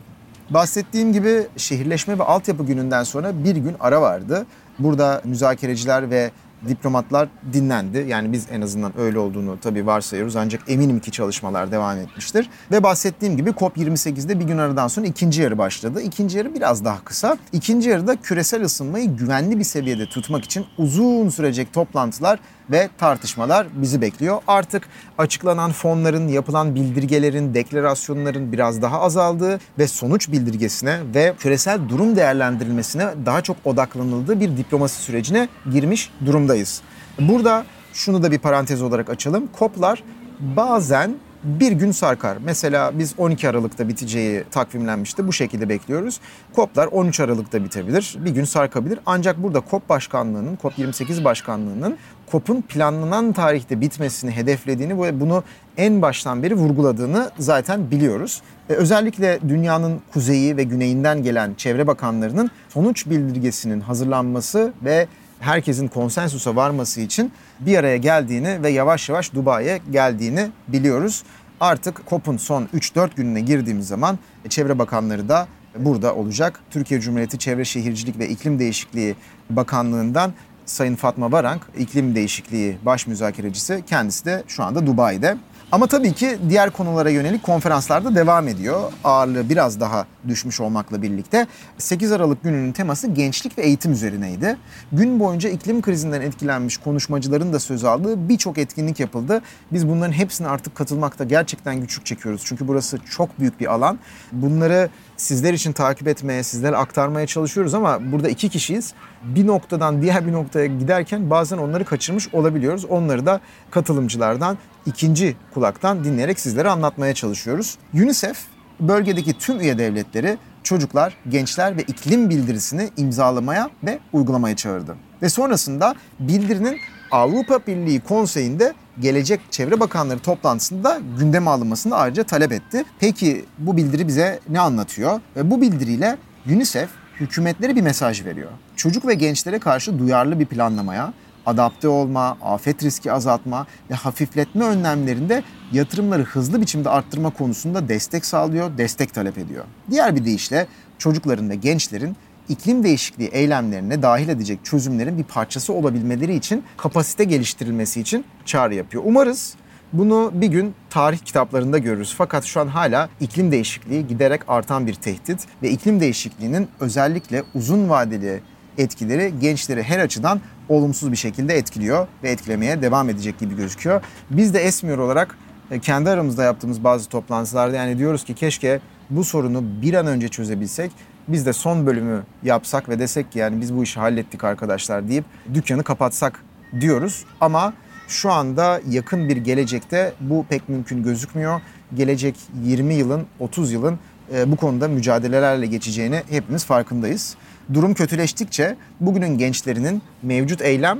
Bahsettiğim 0.49 1.13
gibi 1.13 1.47
şehirleşme 1.57 2.19
ve 2.19 2.23
altyapı 2.23 2.65
gününden 2.65 3.03
sonra 3.03 3.43
bir 3.43 3.55
gün 3.55 3.75
ara 3.79 4.01
vardı. 4.01 4.45
Burada 4.79 5.21
müzakereciler 5.25 6.09
ve 6.09 6.31
diplomatlar 6.67 7.29
dinlendi. 7.53 8.05
Yani 8.07 8.31
biz 8.31 8.47
en 8.51 8.61
azından 8.61 8.99
öyle 8.99 9.19
olduğunu 9.19 9.59
tabii 9.59 9.85
varsayıyoruz 9.85 10.35
ancak 10.35 10.61
eminim 10.67 10.99
ki 10.99 11.11
çalışmalar 11.11 11.71
devam 11.71 11.97
etmiştir. 11.97 12.49
Ve 12.71 12.83
bahsettiğim 12.83 13.37
gibi 13.37 13.49
COP28'de 13.49 14.39
bir 14.39 14.45
gün 14.45 14.57
aradan 14.57 14.87
sonra 14.87 15.07
ikinci 15.07 15.41
yarı 15.41 15.57
başladı. 15.57 16.01
İkinci 16.01 16.37
yarı 16.37 16.55
biraz 16.55 16.85
daha 16.85 17.03
kısa. 17.03 17.37
İkinci 17.53 17.89
yarıda 17.89 18.15
küresel 18.15 18.63
ısınmayı 18.63 19.15
güvenli 19.15 19.59
bir 19.59 19.63
seviyede 19.63 20.05
tutmak 20.05 20.43
için 20.43 20.65
uzun 20.77 21.29
sürecek 21.29 21.73
toplantılar 21.73 22.39
ve 22.71 22.89
tartışmalar 22.97 23.67
bizi 23.73 24.01
bekliyor. 24.01 24.41
Artık 24.47 24.83
açıklanan 25.17 25.71
fonların, 25.71 26.27
yapılan 26.27 26.75
bildirgelerin, 26.75 27.53
deklarasyonların 27.53 28.51
biraz 28.51 28.81
daha 28.81 29.01
azaldığı 29.01 29.59
ve 29.79 29.87
sonuç 29.87 30.31
bildirgesine 30.31 30.99
ve 31.15 31.33
küresel 31.39 31.89
durum 31.89 32.15
değerlendirilmesine 32.15 33.07
daha 33.25 33.41
çok 33.41 33.57
odaklanıldığı 33.65 34.39
bir 34.39 34.57
diplomasi 34.57 35.01
sürecine 35.01 35.49
girmiş 35.71 36.11
durumdayız. 36.25 36.81
Burada 37.19 37.65
şunu 37.93 38.23
da 38.23 38.31
bir 38.31 38.39
parantez 38.39 38.81
olarak 38.81 39.09
açalım. 39.09 39.49
COP'lar 39.59 40.03
bazen 40.39 41.15
bir 41.45 41.71
gün 41.71 41.91
sarkar. 41.91 42.37
Mesela 42.45 42.99
biz 42.99 43.13
12 43.17 43.49
Aralık'ta 43.49 43.87
biteceği 43.87 44.43
takvimlenmişti. 44.51 45.27
Bu 45.27 45.33
şekilde 45.33 45.69
bekliyoruz. 45.69 46.19
COP'lar 46.55 46.87
13 46.87 47.19
Aralık'ta 47.19 47.63
bitebilir. 47.63 48.15
Bir 48.19 48.31
gün 48.31 48.43
sarkabilir. 48.43 48.99
Ancak 49.05 49.43
burada 49.43 49.61
COP 49.71 49.89
başkanlığının, 49.89 50.55
COP28 50.55 51.23
başkanlığının 51.23 51.97
COP'un 52.31 52.61
planlanan 52.61 53.33
tarihte 53.33 53.81
bitmesini 53.81 54.31
hedeflediğini 54.31 55.01
ve 55.01 55.19
bunu 55.19 55.43
en 55.77 56.01
baştan 56.01 56.43
beri 56.43 56.55
vurguladığını 56.55 57.31
zaten 57.39 57.91
biliyoruz. 57.91 58.41
E, 58.69 58.73
özellikle 58.73 59.39
dünyanın 59.49 60.01
kuzeyi 60.13 60.57
ve 60.57 60.63
güneyinden 60.63 61.23
gelen 61.23 61.53
çevre 61.53 61.87
bakanlarının 61.87 62.51
sonuç 62.69 63.05
bildirgesinin 63.09 63.81
hazırlanması 63.81 64.73
ve 64.83 65.07
herkesin 65.39 65.87
konsensusa 65.87 66.55
varması 66.55 67.01
için 67.01 67.31
bir 67.59 67.77
araya 67.77 67.97
geldiğini 67.97 68.63
ve 68.63 68.69
yavaş 68.69 69.09
yavaş 69.09 69.33
Dubai'ye 69.33 69.81
geldiğini 69.91 70.49
biliyoruz. 70.67 71.23
Artık 71.59 72.01
COP'un 72.09 72.37
son 72.37 72.67
3-4 72.73 73.09
gününe 73.15 73.41
girdiğimiz 73.41 73.87
zaman 73.87 74.19
e, 74.45 74.49
çevre 74.49 74.79
bakanları 74.79 75.29
da 75.29 75.47
burada 75.77 76.15
olacak. 76.15 76.59
Türkiye 76.71 76.99
Cumhuriyeti 76.99 77.39
Çevre 77.39 77.65
Şehircilik 77.65 78.19
ve 78.19 78.29
İklim 78.29 78.59
Değişikliği 78.59 79.15
Bakanlığı'ndan 79.49 80.33
Sayın 80.65 80.95
Fatma 80.95 81.31
Varank, 81.31 81.61
iklim 81.77 82.15
değişikliği 82.15 82.77
baş 82.85 83.07
müzakerecisi 83.07 83.83
kendisi 83.87 84.25
de 84.25 84.43
şu 84.47 84.63
anda 84.63 84.87
Dubai'de. 84.87 85.37
Ama 85.75 85.87
tabii 85.87 86.13
ki 86.13 86.37
diğer 86.49 86.69
konulara 86.69 87.09
yönelik 87.09 87.43
konferanslar 87.43 88.05
da 88.05 88.15
devam 88.15 88.47
ediyor. 88.47 88.93
Ağırlığı 89.03 89.49
biraz 89.49 89.79
daha 89.79 90.05
düşmüş 90.27 90.61
olmakla 90.61 91.01
birlikte. 91.01 91.47
8 91.77 92.11
Aralık 92.11 92.43
gününün 92.43 92.71
teması 92.71 93.07
gençlik 93.07 93.57
ve 93.57 93.61
eğitim 93.61 93.91
üzerineydi. 93.91 94.57
Gün 94.91 95.19
boyunca 95.19 95.49
iklim 95.49 95.81
krizinden 95.81 96.21
etkilenmiş 96.21 96.77
konuşmacıların 96.77 97.53
da 97.53 97.59
söz 97.59 97.83
aldığı 97.83 98.29
birçok 98.29 98.57
etkinlik 98.57 98.99
yapıldı. 98.99 99.41
Biz 99.71 99.87
bunların 99.87 100.13
hepsine 100.13 100.47
artık 100.47 100.75
katılmakta 100.75 101.23
gerçekten 101.23 101.81
güçlük 101.81 102.05
çekiyoruz. 102.05 102.41
Çünkü 102.45 102.67
burası 102.67 102.97
çok 103.09 103.39
büyük 103.39 103.59
bir 103.59 103.73
alan. 103.73 103.99
Bunları 104.31 104.89
sizler 105.17 105.53
için 105.53 105.71
takip 105.71 106.07
etmeye, 106.07 106.43
sizlere 106.43 106.75
aktarmaya 106.75 107.27
çalışıyoruz 107.27 107.73
ama 107.73 108.11
burada 108.11 108.29
iki 108.29 108.49
kişiyiz. 108.49 108.93
Bir 109.23 109.47
noktadan 109.47 110.01
diğer 110.01 110.27
bir 110.27 110.31
noktaya 110.31 110.65
giderken 110.65 111.29
bazen 111.29 111.57
onları 111.57 111.85
kaçırmış 111.85 112.33
olabiliyoruz. 112.33 112.85
Onları 112.85 113.25
da 113.25 113.39
katılımcılardan 113.71 114.57
ikinci 114.85 115.35
kulaktan 115.65 116.03
dinleyerek 116.03 116.39
sizlere 116.39 116.69
anlatmaya 116.69 117.13
çalışıyoruz. 117.13 117.77
UNICEF 117.93 118.37
bölgedeki 118.79 119.37
tüm 119.37 119.59
üye 119.59 119.77
devletleri 119.77 120.37
çocuklar, 120.63 121.17
gençler 121.29 121.77
ve 121.77 121.81
iklim 121.81 122.29
bildirisini 122.29 122.89
imzalamaya 122.97 123.69
ve 123.83 123.99
uygulamaya 124.13 124.55
çağırdı. 124.55 124.95
Ve 125.21 125.29
sonrasında 125.29 125.95
bildirinin 126.19 126.77
Avrupa 127.11 127.59
Birliği 127.67 127.99
Konseyi'nde 127.99 128.73
gelecek 128.99 129.41
çevre 129.51 129.79
bakanları 129.79 130.19
toplantısında 130.19 130.99
gündeme 131.19 131.49
alınmasını 131.49 131.95
ayrıca 131.95 132.23
talep 132.23 132.51
etti. 132.51 132.83
Peki 132.99 133.45
bu 133.57 133.77
bildiri 133.77 134.07
bize 134.07 134.39
ne 134.49 134.59
anlatıyor? 134.59 135.19
Ve 135.35 135.51
bu 135.51 135.61
bildiriyle 135.61 136.17
UNICEF 136.49 136.89
hükümetlere 137.19 137.75
bir 137.75 137.81
mesaj 137.81 138.25
veriyor. 138.25 138.51
Çocuk 138.75 139.07
ve 139.07 139.13
gençlere 139.13 139.59
karşı 139.59 139.99
duyarlı 139.99 140.39
bir 140.39 140.45
planlamaya, 140.45 141.13
adapte 141.45 141.87
olma, 141.87 142.37
afet 142.41 142.83
riski 142.83 143.11
azaltma 143.11 143.67
ve 143.91 143.95
hafifletme 143.95 144.65
önlemlerinde 144.65 145.43
yatırımları 145.71 146.23
hızlı 146.23 146.61
biçimde 146.61 146.89
arttırma 146.89 147.29
konusunda 147.29 147.89
destek 147.89 148.25
sağlıyor, 148.25 148.77
destek 148.77 149.13
talep 149.13 149.37
ediyor. 149.37 149.65
Diğer 149.91 150.15
bir 150.15 150.25
deyişle 150.25 150.67
çocukların 150.97 151.49
ve 151.49 151.55
gençlerin 151.55 152.15
iklim 152.49 152.83
değişikliği 152.83 153.27
eylemlerine 153.27 154.01
dahil 154.01 154.29
edecek 154.29 154.59
çözümlerin 154.63 155.17
bir 155.17 155.23
parçası 155.23 155.73
olabilmeleri 155.73 156.35
için 156.35 156.63
kapasite 156.77 157.23
geliştirilmesi 157.23 158.01
için 158.01 158.25
çağrı 158.45 158.75
yapıyor. 158.75 159.03
Umarız 159.05 159.55
bunu 159.93 160.31
bir 160.33 160.47
gün 160.47 160.75
tarih 160.89 161.17
kitaplarında 161.17 161.77
görürüz. 161.77 162.13
Fakat 162.17 162.43
şu 162.43 162.61
an 162.61 162.67
hala 162.67 163.09
iklim 163.19 163.51
değişikliği 163.51 164.07
giderek 164.07 164.41
artan 164.47 164.87
bir 164.87 164.93
tehdit 164.93 165.47
ve 165.63 165.69
iklim 165.69 165.99
değişikliğinin 165.99 166.67
özellikle 166.79 167.43
uzun 167.53 167.89
vadeli 167.89 168.41
etkileri 168.77 169.33
gençleri 169.41 169.83
her 169.83 169.99
açıdan 169.99 170.41
olumsuz 170.69 171.11
bir 171.11 171.17
şekilde 171.17 171.57
etkiliyor 171.57 172.07
ve 172.23 172.31
etkilemeye 172.31 172.81
devam 172.81 173.09
edecek 173.09 173.39
gibi 173.39 173.55
gözüküyor. 173.55 174.01
Biz 174.29 174.53
de 174.53 174.59
Esmiyor 174.59 174.97
olarak 174.97 175.37
e, 175.71 175.79
kendi 175.79 176.09
aramızda 176.09 176.43
yaptığımız 176.43 176.83
bazı 176.83 177.09
toplantılarda 177.09 177.75
yani 177.75 177.97
diyoruz 177.97 178.23
ki 178.23 178.33
keşke 178.33 178.79
bu 179.09 179.23
sorunu 179.23 179.63
bir 179.81 179.93
an 179.93 180.07
önce 180.07 180.27
çözebilsek. 180.27 180.91
Biz 181.27 181.45
de 181.45 181.53
son 181.53 181.85
bölümü 181.85 182.23
yapsak 182.43 182.89
ve 182.89 182.99
desek 182.99 183.31
ki 183.31 183.39
yani 183.39 183.61
biz 183.61 183.75
bu 183.75 183.83
işi 183.83 183.99
hallettik 183.99 184.43
arkadaşlar 184.43 185.09
deyip 185.09 185.25
dükkanı 185.53 185.83
kapatsak 185.83 186.43
diyoruz. 186.79 187.25
Ama 187.41 187.73
şu 188.07 188.31
anda 188.31 188.81
yakın 188.89 189.29
bir 189.29 189.37
gelecekte 189.37 190.13
bu 190.19 190.45
pek 190.49 190.69
mümkün 190.69 191.03
gözükmüyor. 191.03 191.61
Gelecek 191.95 192.35
20 192.63 192.93
yılın, 192.93 193.25
30 193.39 193.71
yılın 193.71 193.99
e, 194.33 194.51
bu 194.51 194.55
konuda 194.55 194.87
mücadelelerle 194.87 195.65
geçeceğini 195.65 196.23
hepimiz 196.29 196.65
farkındayız. 196.65 197.35
Durum 197.73 197.93
kötüleştikçe 197.93 198.75
bugünün 198.99 199.37
gençlerinin 199.37 200.01
mevcut 200.23 200.61
eylem 200.61 200.99